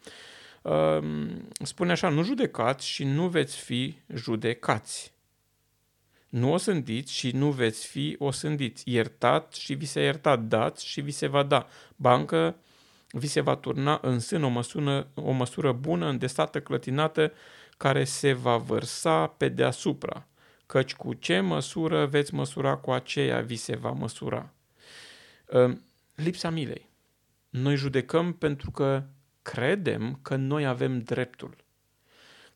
uh, 0.61 1.27
spune 1.63 1.91
așa, 1.91 2.09
nu 2.09 2.23
judecați 2.23 2.87
și 2.87 3.03
nu 3.03 3.27
veți 3.27 3.57
fi 3.57 3.95
judecați. 4.13 5.19
Nu 6.31 6.53
o 6.53 6.57
sândiți 6.57 7.13
și 7.13 7.31
nu 7.31 7.51
veți 7.51 7.87
fi 7.87 8.15
o 8.19 8.31
sândiți. 8.31 8.91
Iertat 8.91 9.53
și 9.53 9.73
vi 9.73 9.85
se 9.85 10.01
iertat. 10.01 10.41
Dați 10.43 10.85
și 10.85 11.01
vi 11.01 11.11
se 11.11 11.27
va 11.27 11.43
da. 11.43 11.67
Bancă 11.95 12.55
vi 13.11 13.27
se 13.27 13.41
va 13.41 13.55
turna 13.55 13.99
în 14.01 14.19
sân 14.19 14.43
o 14.43 14.47
măsură, 14.47 15.07
o 15.13 15.31
măsură 15.31 15.71
bună, 15.71 16.07
îndesată, 16.07 16.61
clătinată, 16.61 17.31
care 17.77 18.03
se 18.03 18.33
va 18.33 18.57
vărsa 18.57 19.27
pe 19.27 19.49
deasupra. 19.49 20.27
Căci 20.65 20.95
cu 20.95 21.13
ce 21.13 21.39
măsură 21.39 22.05
veți 22.05 22.33
măsura, 22.33 22.75
cu 22.75 22.91
aceea 22.91 23.41
vi 23.41 23.55
se 23.55 23.75
va 23.75 23.91
măsura. 23.91 24.53
Ă, 25.53 25.77
lipsa 26.15 26.49
milei. 26.49 26.89
Noi 27.49 27.75
judecăm 27.75 28.33
pentru 28.33 28.71
că 28.71 29.03
credem 29.41 30.19
că 30.21 30.35
noi 30.35 30.65
avem 30.65 30.99
dreptul 30.99 31.55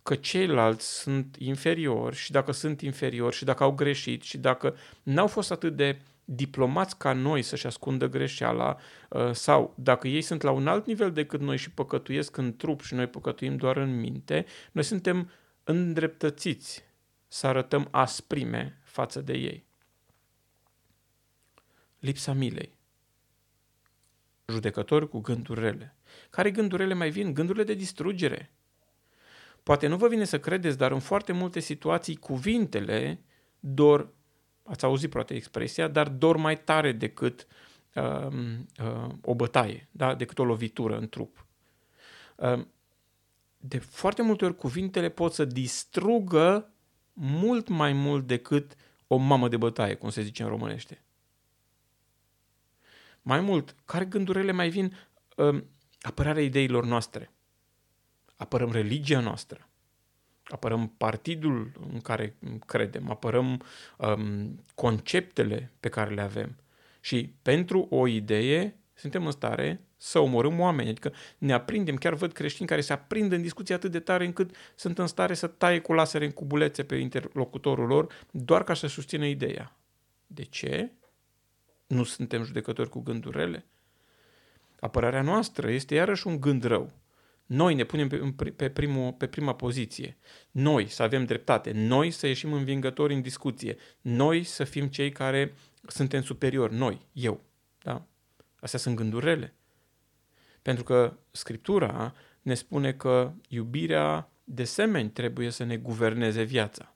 că 0.05 0.15
ceilalți 0.15 0.99
sunt 0.99 1.35
inferiori 1.39 2.15
și 2.15 2.31
dacă 2.31 2.51
sunt 2.51 2.81
inferiori 2.81 3.35
și 3.35 3.45
dacă 3.45 3.63
au 3.63 3.71
greșit 3.71 4.21
și 4.21 4.37
dacă 4.37 4.75
n-au 5.03 5.27
fost 5.27 5.51
atât 5.51 5.75
de 5.75 6.01
diplomați 6.25 6.97
ca 6.97 7.13
noi 7.13 7.41
să-și 7.41 7.65
ascundă 7.65 8.07
greșeala 8.07 8.77
uh, 9.09 9.31
sau 9.31 9.73
dacă 9.77 10.07
ei 10.07 10.21
sunt 10.21 10.41
la 10.41 10.51
un 10.51 10.67
alt 10.67 10.85
nivel 10.85 11.11
decât 11.11 11.39
noi 11.39 11.57
și 11.57 11.71
păcătuiesc 11.71 12.37
în 12.37 12.55
trup 12.55 12.81
și 12.81 12.93
noi 12.93 13.07
păcătuim 13.07 13.55
doar 13.55 13.77
în 13.77 13.99
minte, 13.99 14.45
noi 14.71 14.83
suntem 14.83 15.31
îndreptățiți 15.63 16.83
să 17.27 17.47
arătăm 17.47 17.87
asprime 17.91 18.81
față 18.83 19.21
de 19.21 19.33
ei. 19.33 19.65
Lipsa 21.99 22.33
milei. 22.33 22.77
Judecători 24.47 25.09
cu 25.09 25.19
gânduri 25.19 25.59
rele. 25.59 25.95
Care 26.29 26.51
gânduri 26.51 26.81
rele 26.81 26.93
mai 26.93 27.09
vin? 27.09 27.33
Gândurile 27.33 27.63
de 27.63 27.73
distrugere 27.73 28.54
Poate 29.65 29.87
nu 29.87 29.97
vă 29.97 30.07
vine 30.07 30.23
să 30.23 30.39
credeți, 30.39 30.77
dar 30.77 30.91
în 30.91 30.99
foarte 30.99 31.31
multe 31.31 31.59
situații 31.59 32.15
cuvintele 32.15 33.23
dor, 33.59 34.13
ați 34.63 34.85
auzit 34.85 35.09
poate 35.09 35.33
expresia, 35.33 35.87
dar 35.87 36.09
dor 36.09 36.37
mai 36.37 36.57
tare 36.57 36.91
decât 36.91 37.47
uh, 37.93 38.27
uh, 38.83 39.13
o 39.21 39.35
bătaie, 39.35 39.87
da? 39.91 40.15
decât 40.15 40.39
o 40.39 40.43
lovitură 40.43 40.97
în 40.97 41.09
trup. 41.09 41.45
Uh, 42.35 42.65
de 43.57 43.77
foarte 43.77 44.21
multe 44.21 44.45
ori 44.45 44.55
cuvintele 44.55 45.09
pot 45.09 45.33
să 45.33 45.45
distrugă 45.45 46.73
mult 47.13 47.67
mai 47.67 47.93
mult 47.93 48.27
decât 48.27 48.75
o 49.07 49.15
mamă 49.15 49.47
de 49.47 49.57
bătaie, 49.57 49.95
cum 49.95 50.09
se 50.09 50.21
zice 50.21 50.43
în 50.43 50.49
românește. 50.49 51.03
Mai 53.21 53.39
mult, 53.39 53.75
care 53.85 54.05
gândurile 54.05 54.51
mai 54.51 54.69
vin? 54.69 54.97
Uh, 55.35 55.63
apărarea 56.01 56.43
ideilor 56.43 56.85
noastre 56.85 57.34
apărăm 58.35 58.71
religia 58.71 59.19
noastră, 59.19 59.69
apărăm 60.43 60.93
partidul 60.97 61.71
în 61.93 61.99
care 61.99 62.35
credem, 62.65 63.09
apărăm 63.09 63.61
um, 63.97 64.63
conceptele 64.75 65.71
pe 65.79 65.89
care 65.89 66.13
le 66.13 66.21
avem. 66.21 66.55
Și 66.99 67.33
pentru 67.41 67.87
o 67.89 68.07
idee 68.07 68.75
suntem 68.93 69.25
în 69.25 69.31
stare 69.31 69.81
să 69.97 70.19
omorâm 70.19 70.59
oameni. 70.59 70.89
Adică 70.89 71.13
ne 71.37 71.53
aprindem, 71.53 71.95
chiar 71.95 72.13
văd 72.13 72.31
creștini 72.31 72.67
care 72.67 72.81
se 72.81 72.93
aprind 72.93 73.31
în 73.31 73.41
discuții 73.41 73.73
atât 73.73 73.91
de 73.91 73.99
tare 73.99 74.25
încât 74.25 74.55
sunt 74.75 74.97
în 74.97 75.07
stare 75.07 75.33
să 75.33 75.47
taie 75.47 75.79
cu 75.79 75.93
lasere 75.93 76.25
în 76.25 76.31
cubulețe 76.31 76.83
pe 76.83 76.95
interlocutorul 76.95 77.87
lor 77.87 78.25
doar 78.31 78.63
ca 78.63 78.73
să 78.73 78.87
susțină 78.87 79.25
ideea. 79.25 79.75
De 80.27 80.43
ce? 80.43 80.91
Nu 81.87 82.03
suntem 82.03 82.43
judecători 82.43 82.89
cu 82.89 82.99
gânduri 82.99 83.37
rele? 83.37 83.65
Apărarea 84.79 85.21
noastră 85.21 85.71
este 85.71 85.95
iarăși 85.95 86.27
un 86.27 86.39
gând 86.39 86.63
rău. 86.63 86.91
Noi 87.45 87.73
ne 87.73 87.83
punem 87.83 88.07
pe, 88.07 88.45
pe, 88.45 88.69
primul, 88.69 89.13
pe 89.13 89.27
prima 89.27 89.55
poziție. 89.55 90.17
Noi 90.51 90.87
să 90.87 91.03
avem 91.03 91.25
dreptate. 91.25 91.71
Noi 91.71 92.11
să 92.11 92.27
ieșim 92.27 92.53
învingători 92.53 93.13
în 93.13 93.21
discuție. 93.21 93.77
Noi 94.01 94.43
să 94.43 94.63
fim 94.63 94.87
cei 94.87 95.11
care 95.11 95.53
suntem 95.87 96.21
superiori. 96.21 96.75
Noi, 96.75 97.07
eu. 97.13 97.43
Da? 97.81 98.05
Astea 98.59 98.79
sunt 98.79 98.95
gândurile. 98.95 99.53
Pentru 100.61 100.83
că 100.83 101.17
Scriptura 101.31 102.15
ne 102.41 102.53
spune 102.53 102.93
că 102.93 103.33
iubirea 103.47 104.29
de 104.43 104.63
semeni 104.63 105.09
trebuie 105.09 105.49
să 105.49 105.63
ne 105.63 105.77
guverneze 105.77 106.43
viața. 106.43 106.95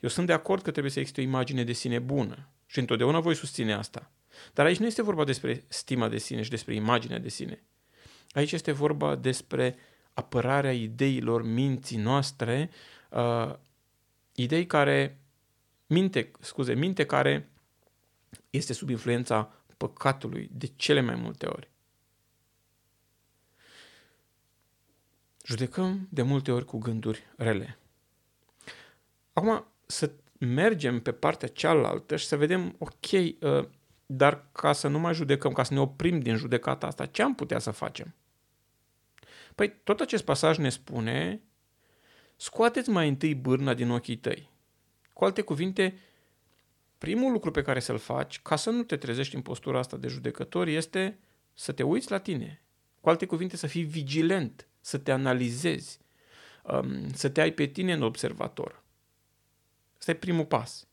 Eu 0.00 0.08
sunt 0.08 0.26
de 0.26 0.32
acord 0.32 0.62
că 0.62 0.70
trebuie 0.70 0.92
să 0.92 0.98
existe 0.98 1.20
o 1.20 1.24
imagine 1.24 1.64
de 1.64 1.72
sine 1.72 1.98
bună 1.98 2.48
și 2.66 2.78
întotdeauna 2.78 3.20
voi 3.20 3.34
susține 3.34 3.72
asta. 3.72 4.12
Dar 4.52 4.66
aici 4.66 4.78
nu 4.78 4.86
este 4.86 5.02
vorba 5.02 5.24
despre 5.24 5.64
stima 5.68 6.08
de 6.08 6.18
sine 6.18 6.42
și 6.42 6.50
despre 6.50 6.74
imaginea 6.74 7.18
de 7.18 7.28
sine. 7.28 7.62
Aici 8.34 8.52
este 8.52 8.72
vorba 8.72 9.14
despre 9.14 9.76
apărarea 10.14 10.72
ideilor 10.72 11.42
minții 11.42 11.96
noastre, 11.96 12.70
uh, 13.10 13.54
idei 14.34 14.66
care, 14.66 15.18
minte, 15.86 16.30
scuze, 16.40 16.74
minte 16.74 17.06
care 17.06 17.48
este 18.50 18.72
sub 18.72 18.88
influența 18.88 19.52
păcatului 19.76 20.50
de 20.52 20.66
cele 20.76 21.00
mai 21.00 21.14
multe 21.14 21.46
ori. 21.46 21.70
Judecăm 25.44 26.08
de 26.10 26.22
multe 26.22 26.52
ori 26.52 26.64
cu 26.64 26.78
gânduri 26.78 27.22
rele. 27.36 27.78
Acum, 29.32 29.66
să 29.86 30.12
mergem 30.38 31.00
pe 31.00 31.12
partea 31.12 31.48
cealaltă 31.48 32.16
și 32.16 32.26
să 32.26 32.36
vedem, 32.36 32.74
ok, 32.78 33.12
uh, 33.12 33.68
dar 34.06 34.46
ca 34.52 34.72
să 34.72 34.88
nu 34.88 34.98
mai 34.98 35.14
judecăm, 35.14 35.52
ca 35.52 35.62
să 35.62 35.74
ne 35.74 35.80
oprim 35.80 36.20
din 36.20 36.36
judecata 36.36 36.86
asta, 36.86 37.06
ce 37.06 37.22
am 37.22 37.34
putea 37.34 37.58
să 37.58 37.70
facem? 37.70 38.14
Păi 39.54 39.80
tot 39.84 40.00
acest 40.00 40.24
pasaj 40.24 40.58
ne 40.58 40.68
spune, 40.68 41.42
scoateți 42.36 42.90
mai 42.90 43.08
întâi 43.08 43.34
bârna 43.34 43.74
din 43.74 43.90
ochii 43.90 44.16
tăi. 44.16 44.50
Cu 45.12 45.24
alte 45.24 45.42
cuvinte, 45.42 45.98
primul 46.98 47.32
lucru 47.32 47.50
pe 47.50 47.62
care 47.62 47.80
să-l 47.80 47.98
faci, 47.98 48.40
ca 48.40 48.56
să 48.56 48.70
nu 48.70 48.82
te 48.82 48.96
trezești 48.96 49.34
în 49.34 49.42
postura 49.42 49.78
asta 49.78 49.96
de 49.96 50.08
judecător, 50.08 50.66
este 50.66 51.18
să 51.54 51.72
te 51.72 51.82
uiți 51.82 52.10
la 52.10 52.18
tine. 52.18 52.62
Cu 53.00 53.08
alte 53.08 53.26
cuvinte, 53.26 53.56
să 53.56 53.66
fii 53.66 53.82
vigilent, 53.82 54.68
să 54.80 54.98
te 54.98 55.12
analizezi, 55.12 55.98
um, 56.62 57.12
să 57.12 57.28
te 57.28 57.40
ai 57.40 57.52
pe 57.52 57.66
tine 57.66 57.92
în 57.92 58.02
observator. 58.02 58.82
Asta 59.98 60.10
e 60.10 60.14
primul 60.14 60.44
pas. 60.44 60.86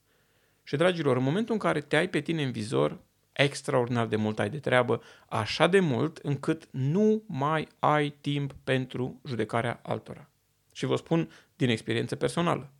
Și, 0.63 0.75
dragilor, 0.75 1.17
în 1.17 1.23
momentul 1.23 1.53
în 1.53 1.59
care 1.59 1.81
te 1.81 1.95
ai 1.95 2.09
pe 2.09 2.21
tine 2.21 2.43
în 2.43 2.51
vizor, 2.51 2.99
extraordinar 3.33 4.07
de 4.07 4.15
mult 4.15 4.39
ai 4.39 4.49
de 4.49 4.59
treabă, 4.59 5.01
așa 5.29 5.67
de 5.67 5.79
mult 5.79 6.17
încât 6.17 6.67
nu 6.71 7.23
mai 7.27 7.67
ai 7.79 8.09
timp 8.21 8.55
pentru 8.63 9.21
judecarea 9.25 9.79
altora. 9.83 10.29
Și 10.71 10.85
vă 10.85 10.95
spun 10.95 11.29
din 11.55 11.69
experiență 11.69 12.15
personală. 12.15 12.71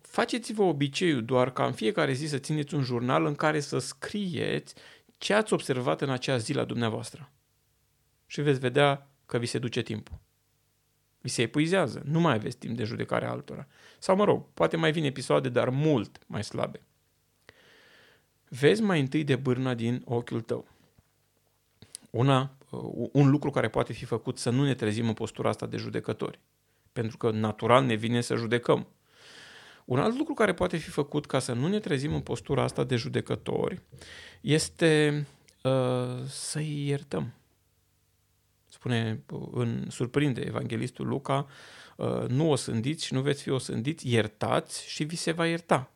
Faceți-vă 0.00 0.62
obiceiul 0.62 1.24
doar 1.24 1.52
ca 1.52 1.66
în 1.66 1.72
fiecare 1.72 2.12
zi 2.12 2.26
să 2.26 2.38
țineți 2.38 2.74
un 2.74 2.82
jurnal 2.82 3.24
în 3.24 3.34
care 3.34 3.60
să 3.60 3.78
scrieți 3.78 4.74
ce 5.18 5.34
ați 5.34 5.52
observat 5.52 6.00
în 6.00 6.10
acea 6.10 6.36
zi 6.36 6.52
la 6.52 6.64
dumneavoastră. 6.64 7.30
Și 8.26 8.40
veți 8.40 8.58
vedea 8.58 9.08
că 9.26 9.38
vi 9.38 9.46
se 9.46 9.58
duce 9.58 9.82
timpul. 9.82 10.18
Vi 11.20 11.28
se 11.28 11.42
epuizează, 11.42 12.02
nu 12.04 12.20
mai 12.20 12.34
aveți 12.34 12.56
timp 12.56 12.76
de 12.76 12.84
judecare 12.84 13.26
altora. 13.26 13.66
Sau 13.98 14.16
mă 14.16 14.24
rog, 14.24 14.46
poate 14.54 14.76
mai 14.76 14.92
vin 14.92 15.04
episoade, 15.04 15.48
dar 15.48 15.68
mult 15.68 16.18
mai 16.26 16.44
slabe. 16.44 16.80
Vezi 18.48 18.82
mai 18.82 19.00
întâi 19.00 19.24
de 19.24 19.36
bârna 19.36 19.74
din 19.74 20.02
ochiul 20.04 20.40
tău. 20.40 20.66
Una, 22.10 22.56
uh, 22.70 23.08
un 23.12 23.30
lucru 23.30 23.50
care 23.50 23.68
poate 23.68 23.92
fi 23.92 24.04
făcut 24.04 24.38
să 24.38 24.50
nu 24.50 24.64
ne 24.64 24.74
trezim 24.74 25.06
în 25.06 25.14
postura 25.14 25.48
asta 25.48 25.66
de 25.66 25.76
judecători. 25.76 26.38
Pentru 26.92 27.16
că 27.16 27.30
natural 27.30 27.84
ne 27.84 27.94
vine 27.94 28.20
să 28.20 28.34
judecăm. 28.34 28.86
Un 29.84 29.98
alt 29.98 30.16
lucru 30.18 30.34
care 30.34 30.54
poate 30.54 30.76
fi 30.76 30.90
făcut 30.90 31.26
ca 31.26 31.38
să 31.38 31.52
nu 31.52 31.68
ne 31.68 31.78
trezim 31.78 32.14
în 32.14 32.20
postura 32.20 32.62
asta 32.62 32.84
de 32.84 32.96
judecători 32.96 33.80
este 34.40 35.26
uh, 35.62 36.24
să-i 36.26 36.86
iertăm. 36.86 37.32
Spune, 38.68 39.22
în 39.52 39.90
surprinde 39.90 40.40
evanghelistul 40.40 41.06
Luca, 41.06 41.46
uh, 41.96 42.28
nu 42.28 42.50
o 42.50 42.56
sândiți 42.56 43.04
și 43.04 43.14
nu 43.14 43.20
veți 43.20 43.42
fi 43.42 43.50
o 43.50 43.58
sândiți, 43.58 44.12
iertați 44.12 44.88
și 44.88 45.04
vi 45.04 45.16
se 45.16 45.32
va 45.32 45.46
ierta. 45.46 45.90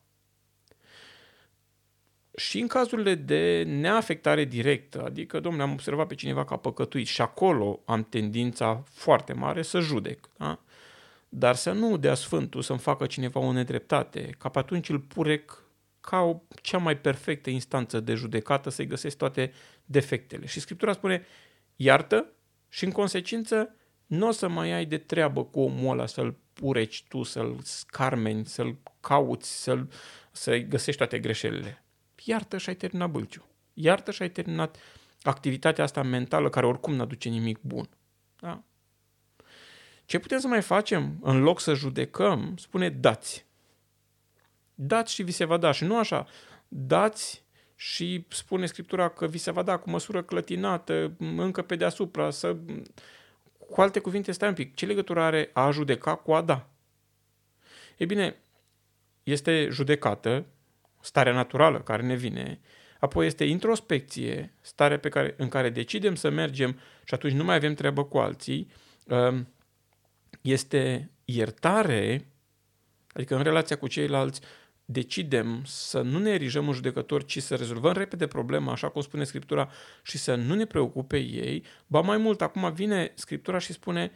Și 2.39 2.59
în 2.59 2.67
cazurile 2.67 3.15
de 3.15 3.63
neafectare 3.67 4.43
directă, 4.43 5.03
adică, 5.05 5.39
domnule, 5.39 5.63
am 5.63 5.71
observat 5.71 6.07
pe 6.07 6.15
cineva 6.15 6.45
că 6.45 6.53
a 6.53 6.57
păcătuit 6.57 7.07
și 7.07 7.21
acolo 7.21 7.79
am 7.85 8.03
tendința 8.03 8.83
foarte 8.85 9.33
mare 9.33 9.61
să 9.61 9.79
judec. 9.79 10.29
Da? 10.37 10.59
dar 11.29 11.55
să 11.55 11.71
nu 11.71 11.97
dea 11.97 12.13
Sfântul 12.13 12.61
să-mi 12.61 12.79
facă 12.79 13.05
cineva 13.05 13.39
o 13.39 13.51
nedreptate, 13.51 14.35
ca 14.37 14.49
pe 14.49 14.59
atunci 14.59 14.89
îl 14.89 14.99
purec 14.99 15.63
ca 16.01 16.19
o 16.19 16.41
cea 16.61 16.77
mai 16.77 16.97
perfectă 16.97 17.49
instanță 17.49 17.99
de 17.99 18.13
judecată 18.13 18.69
să-i 18.69 18.87
găsesc 18.87 19.17
toate 19.17 19.51
defectele. 19.85 20.45
Și 20.45 20.59
Scriptura 20.59 20.93
spune, 20.93 21.25
iartă 21.75 22.25
și 22.69 22.85
în 22.85 22.91
consecință 22.91 23.75
nu 24.05 24.27
o 24.27 24.31
să 24.31 24.47
mai 24.47 24.71
ai 24.71 24.85
de 24.85 24.97
treabă 24.97 25.43
cu 25.43 25.59
omul 25.59 25.91
ăla 25.91 26.05
să-l 26.05 26.37
pureci 26.53 27.03
tu, 27.07 27.23
să-l 27.23 27.57
scarmeni, 27.63 28.45
să-l 28.45 28.77
cauți, 28.99 29.63
să-l, 29.63 29.89
să-i 30.31 30.67
găsești 30.67 30.97
toate 30.97 31.19
greșelile. 31.19 31.83
Iartă 32.29 32.57
și 32.57 32.69
ai 32.69 32.75
terminat 32.75 33.09
bâlciu. 33.09 33.45
Iartă 33.73 34.11
și 34.11 34.21
ai 34.21 34.29
terminat 34.29 34.77
activitatea 35.21 35.83
asta 35.83 36.03
mentală 36.03 36.49
care 36.49 36.65
oricum 36.65 36.93
nu 36.93 37.01
aduce 37.01 37.29
nimic 37.29 37.59
bun. 37.61 37.89
Da? 38.39 38.63
Ce 40.05 40.19
putem 40.19 40.39
să 40.39 40.47
mai 40.47 40.61
facem? 40.61 41.17
În 41.21 41.41
loc 41.41 41.59
să 41.59 41.73
judecăm, 41.73 42.57
spune 42.57 42.89
dați. 42.89 43.45
Dați 44.75 45.13
și 45.13 45.23
vi 45.23 45.31
se 45.31 45.45
va 45.45 45.57
da. 45.57 45.71
Și 45.71 45.83
nu 45.83 45.97
așa. 45.97 46.27
Dați 46.67 47.43
și 47.75 48.25
spune 48.27 48.65
Scriptura 48.65 49.09
că 49.09 49.27
vi 49.27 49.37
se 49.37 49.51
va 49.51 49.63
da 49.63 49.77
cu 49.77 49.89
măsură 49.89 50.23
clătinată, 50.23 51.13
încă 51.17 51.61
pe 51.61 51.75
deasupra, 51.75 52.29
să... 52.29 52.57
Cu 53.69 53.81
alte 53.81 53.99
cuvinte, 53.99 54.31
stai 54.31 54.49
un 54.49 54.55
pic. 54.55 54.75
Ce 54.75 54.85
legătură 54.85 55.21
are 55.21 55.49
a 55.53 55.71
judeca 55.71 56.15
cu 56.15 56.33
a 56.33 56.41
da? 56.41 56.69
E 57.97 58.05
bine, 58.05 58.35
este 59.23 59.67
judecată, 59.71 60.45
starea 61.01 61.33
naturală 61.33 61.79
care 61.79 62.01
ne 62.01 62.15
vine, 62.15 62.59
apoi 62.99 63.25
este 63.25 63.43
introspecție, 63.43 64.53
starea 64.61 64.99
pe 64.99 65.09
care, 65.09 65.33
în 65.37 65.47
care 65.47 65.69
decidem 65.69 66.15
să 66.15 66.29
mergem 66.29 66.79
și 67.03 67.13
atunci 67.13 67.33
nu 67.33 67.43
mai 67.43 67.55
avem 67.55 67.73
treabă 67.73 68.03
cu 68.03 68.17
alții, 68.17 68.67
este 70.41 71.11
iertare, 71.25 72.27
adică 73.13 73.35
în 73.35 73.43
relația 73.43 73.77
cu 73.77 73.87
ceilalți 73.87 74.41
decidem 74.91 75.61
să 75.65 76.01
nu 76.01 76.17
ne 76.17 76.29
erijăm 76.29 76.67
în 76.67 76.73
judecători, 76.73 77.25
ci 77.25 77.41
să 77.41 77.55
rezolvăm 77.55 77.93
repede 77.93 78.27
problema, 78.27 78.71
așa 78.71 78.89
cum 78.89 79.01
spune 79.01 79.23
Scriptura, 79.23 79.69
și 80.03 80.17
să 80.17 80.35
nu 80.35 80.55
ne 80.55 80.65
preocupe 80.65 81.17
ei, 81.17 81.63
ba 81.87 82.01
mai 82.01 82.17
mult, 82.17 82.41
acum 82.41 82.73
vine 82.73 83.11
Scriptura 83.15 83.57
și 83.57 83.73
spune, 83.73 84.11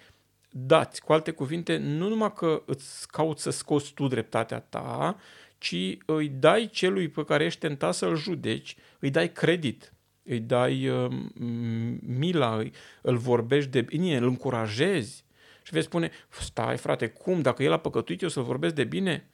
dați, 0.50 1.02
cu 1.02 1.14
alte 1.14 1.32
cuvinte, 1.32 1.78
nu 1.78 2.08
numai 2.08 2.34
că 2.34 2.64
îți 2.66 3.08
cauți 3.08 3.42
să 3.42 3.50
scoți 3.50 3.94
tu 3.94 4.08
dreptatea 4.08 4.60
ta, 4.60 5.18
ci 5.64 5.98
îi 6.06 6.28
dai 6.28 6.70
celui 6.72 7.08
pe 7.08 7.24
care 7.24 7.44
ești 7.46 7.60
tentat 7.60 7.94
să-l 7.94 8.16
judeci, 8.16 8.76
îi 9.00 9.10
dai 9.10 9.32
credit, 9.32 9.94
îi 10.24 10.40
dai 10.40 10.88
uh, 10.88 11.12
mila, 12.02 12.64
îl 13.02 13.18
vorbești 13.18 13.70
de 13.70 13.82
bine, 13.82 14.18
îl 14.18 14.28
încurajezi, 14.28 15.26
și 15.64 15.74
vei 15.74 15.84
spune, 15.84 16.12
stai 16.30 16.78
frate, 16.78 17.08
cum, 17.08 17.42
dacă 17.42 17.64
el 17.64 17.72
a 17.72 17.78
păcătuit, 17.78 18.22
eu 18.22 18.30
să 18.30 18.40
vorbesc 18.40 18.76
de 18.76 18.84
bine? 18.84 19.30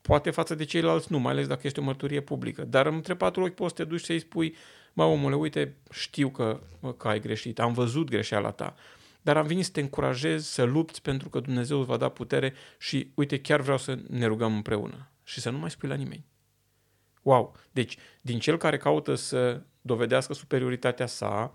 Poate 0.00 0.30
față 0.30 0.54
de 0.54 0.64
ceilalți 0.64 1.12
nu, 1.12 1.18
mai 1.18 1.32
ales 1.32 1.46
dacă 1.46 1.60
este 1.64 1.80
o 1.80 1.82
mărturie 1.82 2.20
publică. 2.20 2.64
Dar 2.64 2.86
între 2.86 3.14
patru 3.14 3.42
ochi 3.42 3.54
poți 3.54 3.76
să 3.76 3.82
te 3.82 3.88
duci 3.88 4.04
să-i 4.04 4.18
spui, 4.18 4.54
mă 4.92 5.04
omule, 5.04 5.34
uite, 5.34 5.76
știu 5.90 6.30
că, 6.30 6.60
că 6.96 7.08
ai 7.08 7.20
greșit, 7.20 7.60
am 7.60 7.72
văzut 7.72 8.10
greșeala 8.10 8.50
ta, 8.50 8.74
dar 9.22 9.36
am 9.36 9.46
venit 9.46 9.64
să 9.64 9.70
te 9.70 9.80
încurajez 9.80 10.46
să 10.46 10.62
lupți 10.62 11.02
pentru 11.02 11.28
că 11.28 11.40
Dumnezeu 11.40 11.78
îți 11.78 11.88
va 11.88 11.96
da 11.96 12.08
putere 12.08 12.54
și 12.78 13.10
uite, 13.14 13.40
chiar 13.40 13.60
vreau 13.60 13.78
să 13.78 13.98
ne 14.08 14.26
rugăm 14.26 14.54
împreună 14.54 15.10
și 15.28 15.40
să 15.40 15.50
nu 15.50 15.58
mai 15.58 15.70
spui 15.70 15.88
la 15.88 15.94
nimeni. 15.94 16.24
Wow! 17.22 17.56
Deci, 17.70 17.96
din 18.20 18.38
cel 18.38 18.56
care 18.56 18.76
caută 18.76 19.14
să 19.14 19.60
dovedească 19.80 20.34
superioritatea 20.34 21.06
sa, 21.06 21.54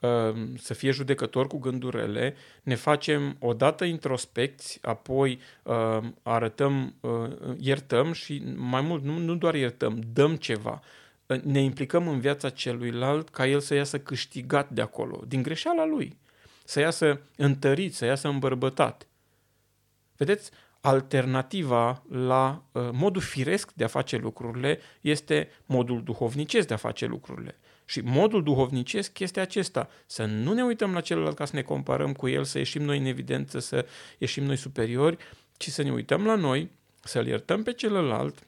Ehm, 0.00 0.56
să 0.56 0.74
fie 0.74 0.90
judecător 0.90 1.46
cu 1.46 1.58
gândurile, 1.58 2.34
ne 2.62 2.74
facem 2.74 3.36
odată 3.38 3.84
introspecți, 3.84 4.78
apoi 4.82 5.40
ehm, 5.64 6.18
arătăm, 6.22 6.94
ehm, 7.00 7.56
iertăm 7.60 8.12
și 8.12 8.42
mai 8.56 8.80
mult, 8.80 9.04
nu, 9.04 9.18
nu 9.18 9.34
doar 9.34 9.54
iertăm, 9.54 10.00
dăm 10.12 10.36
ceva. 10.36 10.80
Ne 11.42 11.60
implicăm 11.60 12.08
în 12.08 12.20
viața 12.20 12.50
celuilalt 12.50 13.28
ca 13.28 13.46
el 13.46 13.60
să 13.60 13.74
iasă 13.74 13.98
câștigat 13.98 14.70
de 14.70 14.80
acolo, 14.80 15.22
din 15.26 15.42
greșeala 15.42 15.84
lui, 15.84 16.16
să 16.64 16.80
iasă 16.80 17.20
întărit, 17.36 17.94
să 17.94 18.04
iasă 18.04 18.28
îmbărbătat. 18.28 19.06
Vedeți, 20.16 20.50
alternativa 20.80 22.02
la 22.10 22.62
uh, 22.72 22.88
modul 22.92 23.22
firesc 23.22 23.72
de 23.72 23.84
a 23.84 23.88
face 23.88 24.16
lucrurile 24.16 24.80
este 25.00 25.48
modul 25.66 26.02
duhovnicesc 26.02 26.66
de 26.66 26.74
a 26.74 26.76
face 26.76 27.06
lucrurile. 27.06 27.58
Și 27.84 28.00
modul 28.00 28.42
duhovnicesc 28.42 29.18
este 29.18 29.40
acesta, 29.40 29.88
să 30.06 30.24
nu 30.24 30.52
ne 30.52 30.64
uităm 30.64 30.92
la 30.92 31.00
celălalt 31.00 31.36
ca 31.36 31.44
să 31.44 31.56
ne 31.56 31.62
comparăm 31.62 32.12
cu 32.12 32.28
el, 32.28 32.44
să 32.44 32.58
ieșim 32.58 32.82
noi 32.82 32.98
în 32.98 33.04
evidență, 33.04 33.58
să 33.58 33.86
ieșim 34.18 34.44
noi 34.44 34.56
superiori, 34.56 35.16
ci 35.56 35.68
să 35.68 35.82
ne 35.82 35.92
uităm 35.92 36.26
la 36.26 36.34
noi, 36.34 36.70
să-l 37.02 37.26
iertăm 37.26 37.62
pe 37.62 37.72
celălalt 37.72 38.46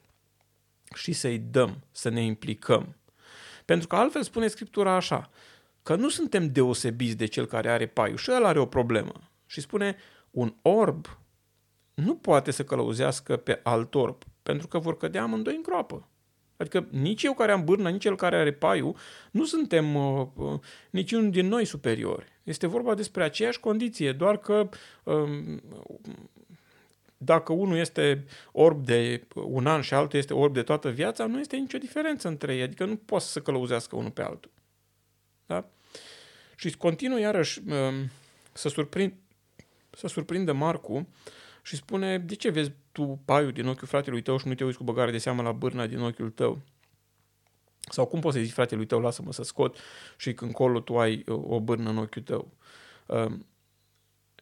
și 0.95 1.13
să-i 1.13 1.39
dăm, 1.39 1.85
să 1.91 2.09
ne 2.09 2.23
implicăm. 2.23 2.97
Pentru 3.65 3.89
că 3.89 3.97
altfel 3.97 4.23
spune 4.23 4.47
Scriptura 4.47 4.95
așa, 4.95 5.31
că 5.83 5.95
nu 5.95 6.09
suntem 6.09 6.53
deosebiți 6.53 7.17
de 7.17 7.27
cel 7.27 7.47
care 7.47 7.71
are 7.71 7.87
paiul 7.87 8.17
și 8.17 8.31
el 8.31 8.45
are 8.45 8.59
o 8.59 8.67
problemă. 8.67 9.13
Și 9.47 9.61
spune, 9.61 9.97
un 10.31 10.55
orb 10.63 11.20
nu 12.05 12.15
poate 12.15 12.51
să 12.51 12.65
călăuzească 12.65 13.37
pe 13.37 13.61
alt 13.63 13.95
orb, 13.95 14.23
pentru 14.43 14.69
că 14.69 14.79
vor 14.79 14.97
cădea 14.97 15.23
amândoi 15.23 15.55
în 15.55 15.63
groapă. 15.63 16.09
Adică 16.57 16.87
nici 16.91 17.23
eu 17.23 17.35
care 17.35 17.53
am 17.53 17.65
bârnă, 17.65 17.91
nici 17.91 18.05
el 18.05 18.17
care 18.17 18.37
are 18.37 18.53
paiul, 18.53 18.97
nu 19.31 19.45
suntem 19.45 19.95
uh, 19.95 20.27
uh, 20.35 20.61
niciunul 20.91 21.31
din 21.31 21.49
noi 21.49 21.65
superiori. 21.65 22.27
Este 22.43 22.67
vorba 22.67 22.95
despre 22.95 23.23
aceeași 23.25 23.61
condiție, 23.61 24.13
doar 24.13 24.39
că 24.39 24.69
uh, 25.05 25.59
dacă 27.17 27.53
unul 27.53 27.77
este 27.77 28.25
orb 28.53 28.85
de 28.85 29.27
un 29.35 29.67
an 29.67 29.81
și 29.81 29.95
altul 29.95 30.19
este 30.19 30.35
orb 30.35 30.55
de 30.55 30.63
toată 30.63 30.89
viața, 30.91 31.27
nu 31.27 31.41
este 31.41 31.57
nicio 31.57 31.79
diferență 31.79 32.29
între 32.29 32.55
ei, 32.55 32.63
adică 32.63 32.85
nu 32.85 32.97
poate 32.97 33.25
să 33.25 33.41
călăuzească 33.41 33.97
unul 33.97 34.11
pe 34.11 34.23
altul. 34.23 34.51
Da? 35.47 35.69
Și 36.57 36.77
continuă 36.77 37.21
iarăși 37.21 37.61
uh, 37.69 37.75
să, 38.53 38.69
surprind, 38.69 39.13
să 39.91 40.07
surprindă 40.07 40.53
Marcu 40.53 41.09
și 41.63 41.77
spune, 41.77 42.19
de 42.19 42.35
ce 42.35 42.51
vezi 42.51 42.73
tu 42.93 43.21
paiul 43.25 43.53
din 43.53 43.67
ochiul 43.67 43.89
fratelui 43.89 44.23
tău 44.23 44.39
și 44.39 44.49
nu 44.49 44.55
te 44.55 44.65
uiți 44.65 44.77
cu 44.79 44.85
băgare 44.85 45.11
de 45.11 45.19
seamă 45.19 45.43
la 45.43 45.53
bârna 45.53 45.87
din 45.87 46.01
ochiul 46.01 46.31
tău? 46.31 46.61
Sau 47.91 48.07
cum 48.07 48.21
poți 48.21 48.37
să 48.37 48.43
zici 48.43 48.53
fratelui 48.53 48.87
tău, 48.87 49.01
lasă-mă 49.01 49.33
să 49.33 49.43
scot 49.43 49.77
și 50.17 50.35
când 50.35 50.53
colo 50.53 50.81
tu 50.81 50.99
ai 50.99 51.25
uh, 51.27 51.43
o 51.43 51.61
bârnă 51.61 51.91
în 51.91 51.97
ochiul 51.97 52.23
tău? 52.23 52.51
Um, 53.07 53.47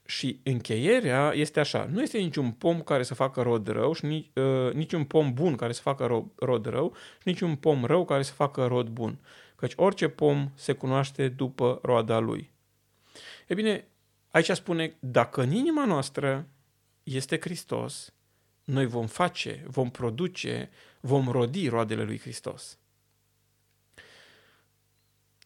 și 0.04 0.40
încheierea 0.42 1.32
este 1.34 1.60
așa, 1.60 1.88
nu 1.92 2.02
este 2.02 2.18
niciun 2.18 2.50
pom 2.50 2.82
care 2.82 3.02
să 3.02 3.14
facă 3.14 3.42
rod 3.42 3.68
rău 3.68 3.92
și 3.92 4.04
nici, 4.04 4.30
uh, 4.34 4.72
niciun 4.72 5.04
pom 5.04 5.32
bun 5.32 5.56
care 5.56 5.72
să 5.72 5.80
facă 5.80 6.06
ro- 6.06 6.34
rod 6.36 6.66
rău 6.66 6.94
și 6.94 7.28
niciun 7.28 7.56
pom 7.56 7.84
rău 7.84 8.04
care 8.04 8.22
să 8.22 8.32
facă 8.32 8.66
rod 8.66 8.88
bun. 8.88 9.18
Căci 9.56 9.72
orice 9.76 10.08
pom 10.08 10.50
se 10.54 10.72
cunoaște 10.72 11.28
după 11.28 11.78
roada 11.82 12.18
lui. 12.18 12.50
E 13.46 13.54
bine, 13.54 13.88
aici 14.28 14.50
spune, 14.50 14.96
dacă 15.00 15.42
în 15.42 15.52
inima 15.52 15.84
noastră 15.84 16.48
este 17.16 17.38
Hristos, 17.40 18.12
noi 18.64 18.86
vom 18.86 19.06
face, 19.06 19.64
vom 19.66 19.90
produce, 19.90 20.70
vom 21.00 21.28
rodi 21.28 21.68
roadele 21.68 22.02
lui 22.02 22.18
Hristos. 22.18 22.78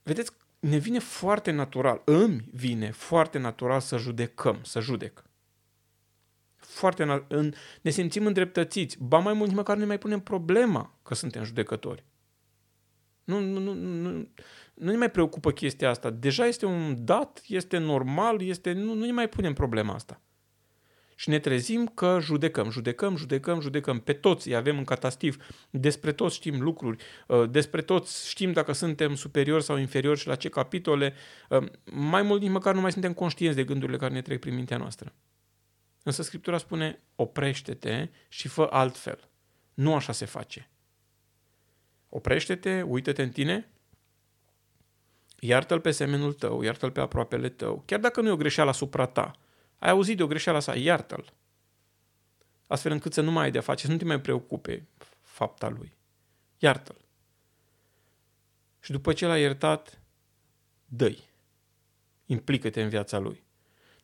Vedeți, 0.03 0.33
ne 0.61 0.77
vine 0.77 0.99
foarte 0.99 1.51
natural, 1.51 2.03
îmi 2.05 2.45
vine 2.53 2.91
foarte 2.91 3.39
natural 3.39 3.81
să 3.81 3.97
judecăm, 3.97 4.59
să 4.63 4.81
judec. 4.81 5.25
Foarte 6.57 7.25
în, 7.29 7.53
ne 7.81 7.91
simțim 7.91 8.27
îndreptățiți, 8.27 9.03
ba 9.03 9.19
mai 9.19 9.33
mult, 9.33 9.53
măcar 9.53 9.77
ne 9.77 9.85
mai 9.85 9.99
punem 9.99 10.21
problema 10.21 10.99
că 11.03 11.15
suntem 11.15 11.45
judecători. 11.45 12.05
Nu, 13.25 13.41
nu, 13.41 13.59
nu, 13.59 13.73
nu, 13.75 14.11
nu 14.75 14.91
ne 14.91 14.97
mai 14.97 15.11
preocupă 15.11 15.51
chestia 15.51 15.91
asta. 15.91 16.11
Deja 16.11 16.47
este 16.47 16.67
un 16.67 17.05
dat, 17.05 17.43
este 17.47 17.79
normal, 17.79 18.43
este, 18.43 18.73
nu, 18.73 18.95
nu 18.95 19.05
ne 19.05 19.13
mai 19.13 19.29
punem 19.29 19.53
problema 19.53 19.95
asta. 19.95 20.21
Și 21.23 21.29
ne 21.29 21.39
trezim 21.39 21.87
că 21.87 22.19
judecăm, 22.21 22.71
judecăm, 22.71 23.17
judecăm, 23.17 23.61
judecăm. 23.61 24.01
Pe 24.01 24.13
toți 24.13 24.49
îi 24.49 24.55
avem 24.55 24.79
în 24.79 24.85
catastiv, 24.85 25.45
despre 25.71 26.13
toți 26.13 26.35
știm 26.35 26.61
lucruri, 26.61 27.05
uh, 27.27 27.51
despre 27.51 27.83
toți 27.83 28.29
știm 28.29 28.53
dacă 28.53 28.73
suntem 28.73 29.15
superiori 29.15 29.65
sau 29.65 29.77
inferiori 29.77 30.19
și 30.19 30.27
la 30.27 30.35
ce 30.35 30.49
capitole. 30.49 31.15
Uh, 31.49 31.69
mai 31.85 32.23
mult 32.23 32.41
nici 32.41 32.51
măcar 32.51 32.75
nu 32.75 32.81
mai 32.81 32.93
suntem 32.93 33.13
conștienți 33.13 33.57
de 33.57 33.65
gândurile 33.65 33.97
care 33.97 34.13
ne 34.13 34.23
trec 34.23 34.41
prin 34.41 34.55
mintea 34.55 34.77
noastră. 34.77 35.13
Însă 36.03 36.23
Scriptura 36.23 36.59
spune, 36.59 37.03
oprește-te 37.17 38.09
și 38.29 38.49
fă 38.49 38.67
altfel. 38.71 39.29
Nu 39.75 39.95
așa 39.95 40.13
se 40.13 40.25
face. 40.25 40.71
Oprește-te, 42.09 42.83
uită-te 42.83 43.23
în 43.23 43.31
tine, 43.31 43.69
iartă-l 45.39 45.81
pe 45.81 45.91
semenul 45.91 46.33
tău, 46.33 46.63
iartă-l 46.63 46.91
pe 46.91 47.01
aproapele 47.01 47.49
tău, 47.49 47.83
chiar 47.87 48.01
dacă 48.01 48.21
nu 48.21 48.29
e 48.29 48.33
o 48.33 48.37
greșeală 48.37 48.71
asupra 48.71 49.07
ta. 49.07 49.37
Ai 49.83 49.91
auzit 49.91 50.17
de 50.17 50.23
o 50.23 50.27
greșeală 50.27 50.59
sa, 50.59 50.77
iartă-l. 50.77 51.33
Astfel 52.67 52.93
încât 52.93 53.13
să 53.13 53.21
nu 53.21 53.31
mai 53.31 53.45
ai 53.45 53.51
de-a 53.51 53.61
face, 53.61 53.87
să 53.87 53.93
nu 53.93 53.99
te 53.99 54.05
mai 54.05 54.21
preocupe 54.21 54.89
fapta 55.21 55.69
lui. 55.69 55.97
Iartă-l. 56.59 56.97
Și 58.81 58.91
după 58.91 59.13
ce 59.13 59.27
l-ai 59.27 59.41
iertat, 59.41 60.01
dă-i. 60.85 61.25
Implică-te 62.27 62.83
în 62.83 62.89
viața 62.89 63.19
lui. 63.19 63.45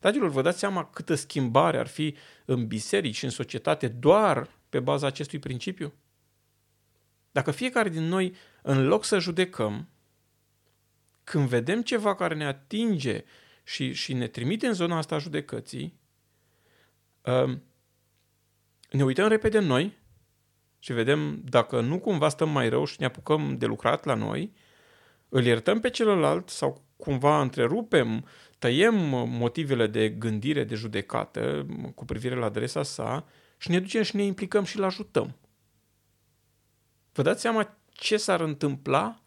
Dragilor, 0.00 0.28
vă 0.28 0.42
dați 0.42 0.58
seama 0.58 0.90
câtă 0.90 1.14
schimbare 1.14 1.78
ar 1.78 1.86
fi 1.86 2.16
în 2.44 2.66
biserici 2.66 3.16
și 3.16 3.24
în 3.24 3.30
societate 3.30 3.88
doar 3.88 4.50
pe 4.68 4.80
baza 4.80 5.06
acestui 5.06 5.38
principiu? 5.38 5.94
Dacă 7.30 7.50
fiecare 7.50 7.88
din 7.88 8.02
noi, 8.02 8.34
în 8.62 8.86
loc 8.86 9.04
să 9.04 9.18
judecăm, 9.18 9.88
când 11.24 11.48
vedem 11.48 11.82
ceva 11.82 12.14
care 12.14 12.34
ne 12.34 12.46
atinge 12.46 13.24
și, 13.68 13.92
și 13.92 14.12
ne 14.12 14.26
trimite 14.26 14.66
în 14.66 14.72
zona 14.72 14.96
asta 14.96 15.14
a 15.14 15.18
judecății, 15.18 15.98
um, 17.24 17.62
ne 18.90 19.04
uităm 19.04 19.28
repede 19.28 19.58
în 19.58 19.64
noi 19.64 19.96
și 20.78 20.92
vedem 20.92 21.40
dacă 21.44 21.80
nu 21.80 21.98
cumva 21.98 22.28
stăm 22.28 22.50
mai 22.50 22.68
rău 22.68 22.84
și 22.84 22.96
ne 22.98 23.06
apucăm 23.06 23.58
de 23.58 23.66
lucrat 23.66 24.04
la 24.04 24.14
noi, 24.14 24.52
îl 25.28 25.44
iertăm 25.44 25.80
pe 25.80 25.90
celălalt 25.90 26.48
sau 26.48 26.84
cumva 26.96 27.40
întrerupem, 27.40 28.26
tăiem 28.58 28.94
motivele 29.28 29.86
de 29.86 30.08
gândire, 30.08 30.64
de 30.64 30.74
judecată 30.74 31.66
cu 31.94 32.04
privire 32.04 32.34
la 32.34 32.46
adresa 32.46 32.82
sa 32.82 33.26
și 33.56 33.70
ne 33.70 33.80
ducem 33.80 34.02
și 34.02 34.16
ne 34.16 34.22
implicăm 34.22 34.64
și 34.64 34.76
îl 34.76 34.84
ajutăm. 34.84 35.36
Vă 37.12 37.22
dați 37.22 37.40
seama 37.40 37.78
ce 37.88 38.16
s-ar 38.16 38.40
întâmpla? 38.40 39.22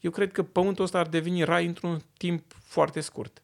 Eu 0.00 0.10
cred 0.10 0.32
că 0.32 0.42
pământul 0.42 0.84
ăsta 0.84 0.98
ar 0.98 1.08
deveni 1.08 1.44
rai 1.44 1.66
într-un 1.66 2.02
timp 2.16 2.52
foarte 2.52 3.00
scurt. 3.00 3.42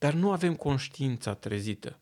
Dar 0.00 0.12
nu 0.12 0.32
avem 0.32 0.54
conștiința 0.54 1.34
trezită. 1.34 1.98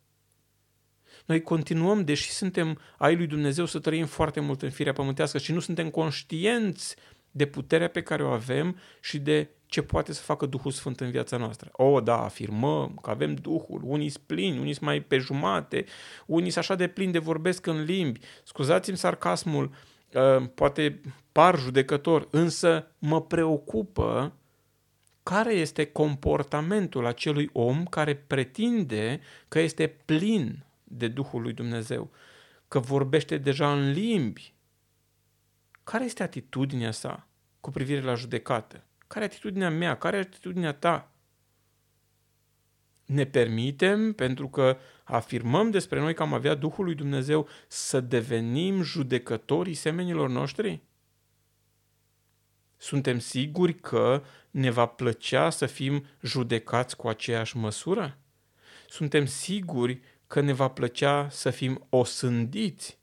Noi 1.27 1.43
continuăm, 1.43 2.05
deși 2.05 2.31
suntem 2.31 2.79
ai 2.99 3.17
lui 3.17 3.27
Dumnezeu, 3.27 3.65
să 3.65 3.79
trăim 3.79 4.07
foarte 4.07 4.41
mult 4.41 4.63
în 4.63 4.71
firea 4.71 4.93
pământească 4.93 5.39
și 5.39 5.53
nu 5.53 5.61
suntem 5.61 5.91
conștienți 5.91 6.97
de 7.31 7.47
puterea 7.47 7.89
pe 7.89 8.03
care 8.03 8.25
o 8.25 8.31
avem 8.31 8.79
și 9.01 9.19
de 9.19 9.51
ce 9.67 9.83
poate 9.83 10.13
să 10.13 10.23
facă 10.23 10.47
Duhul 10.47 10.71
Sfânt 10.71 11.01
în 11.01 11.11
viața 11.11 11.37
noastră. 11.37 11.69
O, 11.73 12.01
da, 12.01 12.23
afirmăm 12.23 12.99
că 13.03 13.11
avem 13.11 13.35
Duhul, 13.35 13.81
unii 13.85 14.09
sunt 14.09 14.25
plini, 14.27 14.59
unii 14.59 14.73
sunt 14.73 14.85
mai 14.85 15.01
pe 15.01 15.19
jumate, 15.19 15.85
unii 16.27 16.51
sunt 16.51 16.65
așa 16.65 16.75
de 16.75 16.89
plini 16.89 17.13
de 17.13 17.19
vorbesc 17.19 17.67
în 17.67 17.83
limbi. 17.83 18.21
Scuzați-mi 18.45 18.97
sarcasmul, 18.97 19.71
uh, 20.13 20.49
poate 20.55 21.01
par 21.33 21.59
judecător, 21.59 22.29
însă 22.31 22.87
mă 22.99 23.23
preocupă 23.23 24.38
care 25.29 25.53
este 25.53 25.85
comportamentul 25.85 27.07
acelui 27.07 27.51
om 27.53 27.85
care 27.85 28.17
pretinde 28.17 29.21
că 29.49 29.59
este 29.59 29.89
plin 29.89 30.65
de 30.85 31.09
Duhul 31.09 31.43
lui 31.43 31.53
Dumnezeu, 31.53 32.11
că 32.69 32.79
vorbește 32.79 33.39
deja 33.39 33.73
în 33.73 33.91
limbi. 33.91 34.55
Care 35.85 36.05
este 36.05 36.23
atitudinea 36.23 36.91
sa 36.91 37.29
cu 37.61 37.71
privire 37.71 38.01
la 38.01 38.15
judecată? 38.15 38.85
Care 39.07 39.25
e 39.25 39.27
atitudinea 39.27 39.71
mea? 39.71 39.97
Care 39.97 40.17
e 40.17 40.21
atitudinea 40.21 40.73
ta? 40.73 41.13
Ne 43.05 43.25
permitem, 43.25 44.13
pentru 44.13 44.49
că 44.49 44.79
afirmăm 45.05 45.71
despre 45.71 46.01
noi 46.01 46.15
că 46.15 46.23
am 46.23 46.33
avea 46.33 46.55
Duhul 46.55 46.85
lui 46.85 46.95
Dumnezeu, 46.95 47.49
să 47.67 48.01
devenim 48.01 48.83
judecătorii 48.83 49.75
semenilor 49.75 50.29
noștri? 50.29 50.83
Suntem 52.79 53.19
siguri 53.19 53.75
că 53.75 54.23
ne 54.51 54.71
va 54.71 54.87
plăcea 54.87 55.51
să 55.51 55.67
fim 55.67 56.07
judecați 56.23 56.97
cu 56.97 57.09
aceeași 57.09 57.57
măsură? 57.57 58.19
Suntem 58.89 59.27
siguri 59.27 60.01
că 60.27 60.41
ne 60.41 60.53
va 60.53 60.69
plăcea 60.69 61.29
să 61.31 61.51
fim 61.51 61.87
osândiți 61.89 62.99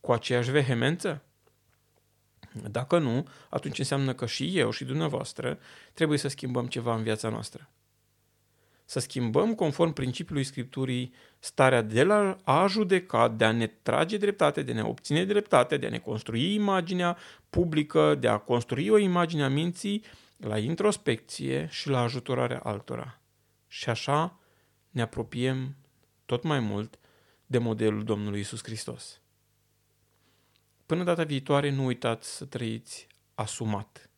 cu 0.00 0.12
aceeași 0.12 0.50
vehemență? 0.50 1.22
Dacă 2.70 2.98
nu, 2.98 3.28
atunci 3.50 3.78
înseamnă 3.78 4.14
că 4.14 4.26
și 4.26 4.58
eu 4.58 4.70
și 4.70 4.84
dumneavoastră 4.84 5.58
trebuie 5.92 6.18
să 6.18 6.28
schimbăm 6.28 6.66
ceva 6.66 6.94
în 6.94 7.02
viața 7.02 7.28
noastră. 7.28 7.70
Să 8.84 9.00
schimbăm, 9.00 9.54
conform 9.54 9.92
principiului 9.92 10.44
Scripturii, 10.44 11.12
starea 11.38 11.82
de 11.82 12.02
la 12.02 12.36
a 12.44 12.66
judeca, 12.66 13.28
de 13.28 13.44
a 13.44 13.52
ne 13.52 13.66
trage 13.66 14.16
dreptate, 14.16 14.62
de 14.62 14.72
a 14.72 14.74
ne 14.74 14.82
obține 14.82 15.24
dreptate, 15.24 15.76
de 15.76 15.86
a 15.86 15.90
ne 15.90 15.98
construi 15.98 16.54
imaginea 16.54 17.16
publică, 17.50 18.14
de 18.14 18.28
a 18.28 18.38
construi 18.38 18.88
o 18.88 18.98
imagine 18.98 19.44
a 19.44 19.48
minții, 19.48 20.04
la 20.36 20.58
introspecție 20.58 21.68
și 21.70 21.88
la 21.88 22.00
ajutorarea 22.00 22.58
altora. 22.58 23.20
Și 23.66 23.88
așa 23.88 24.38
ne 24.90 25.02
apropiem 25.02 25.76
tot 26.26 26.42
mai 26.42 26.60
mult 26.60 26.98
de 27.46 27.58
modelul 27.58 28.04
Domnului 28.04 28.40
Isus 28.40 28.62
Hristos. 28.62 29.20
Până 30.86 31.04
data 31.04 31.24
viitoare, 31.24 31.70
nu 31.70 31.84
uitați 31.84 32.36
să 32.36 32.44
trăiți 32.44 33.06
asumat. 33.34 34.10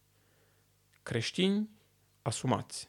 Creștini, 1.03 1.71
asumați. 2.23 2.89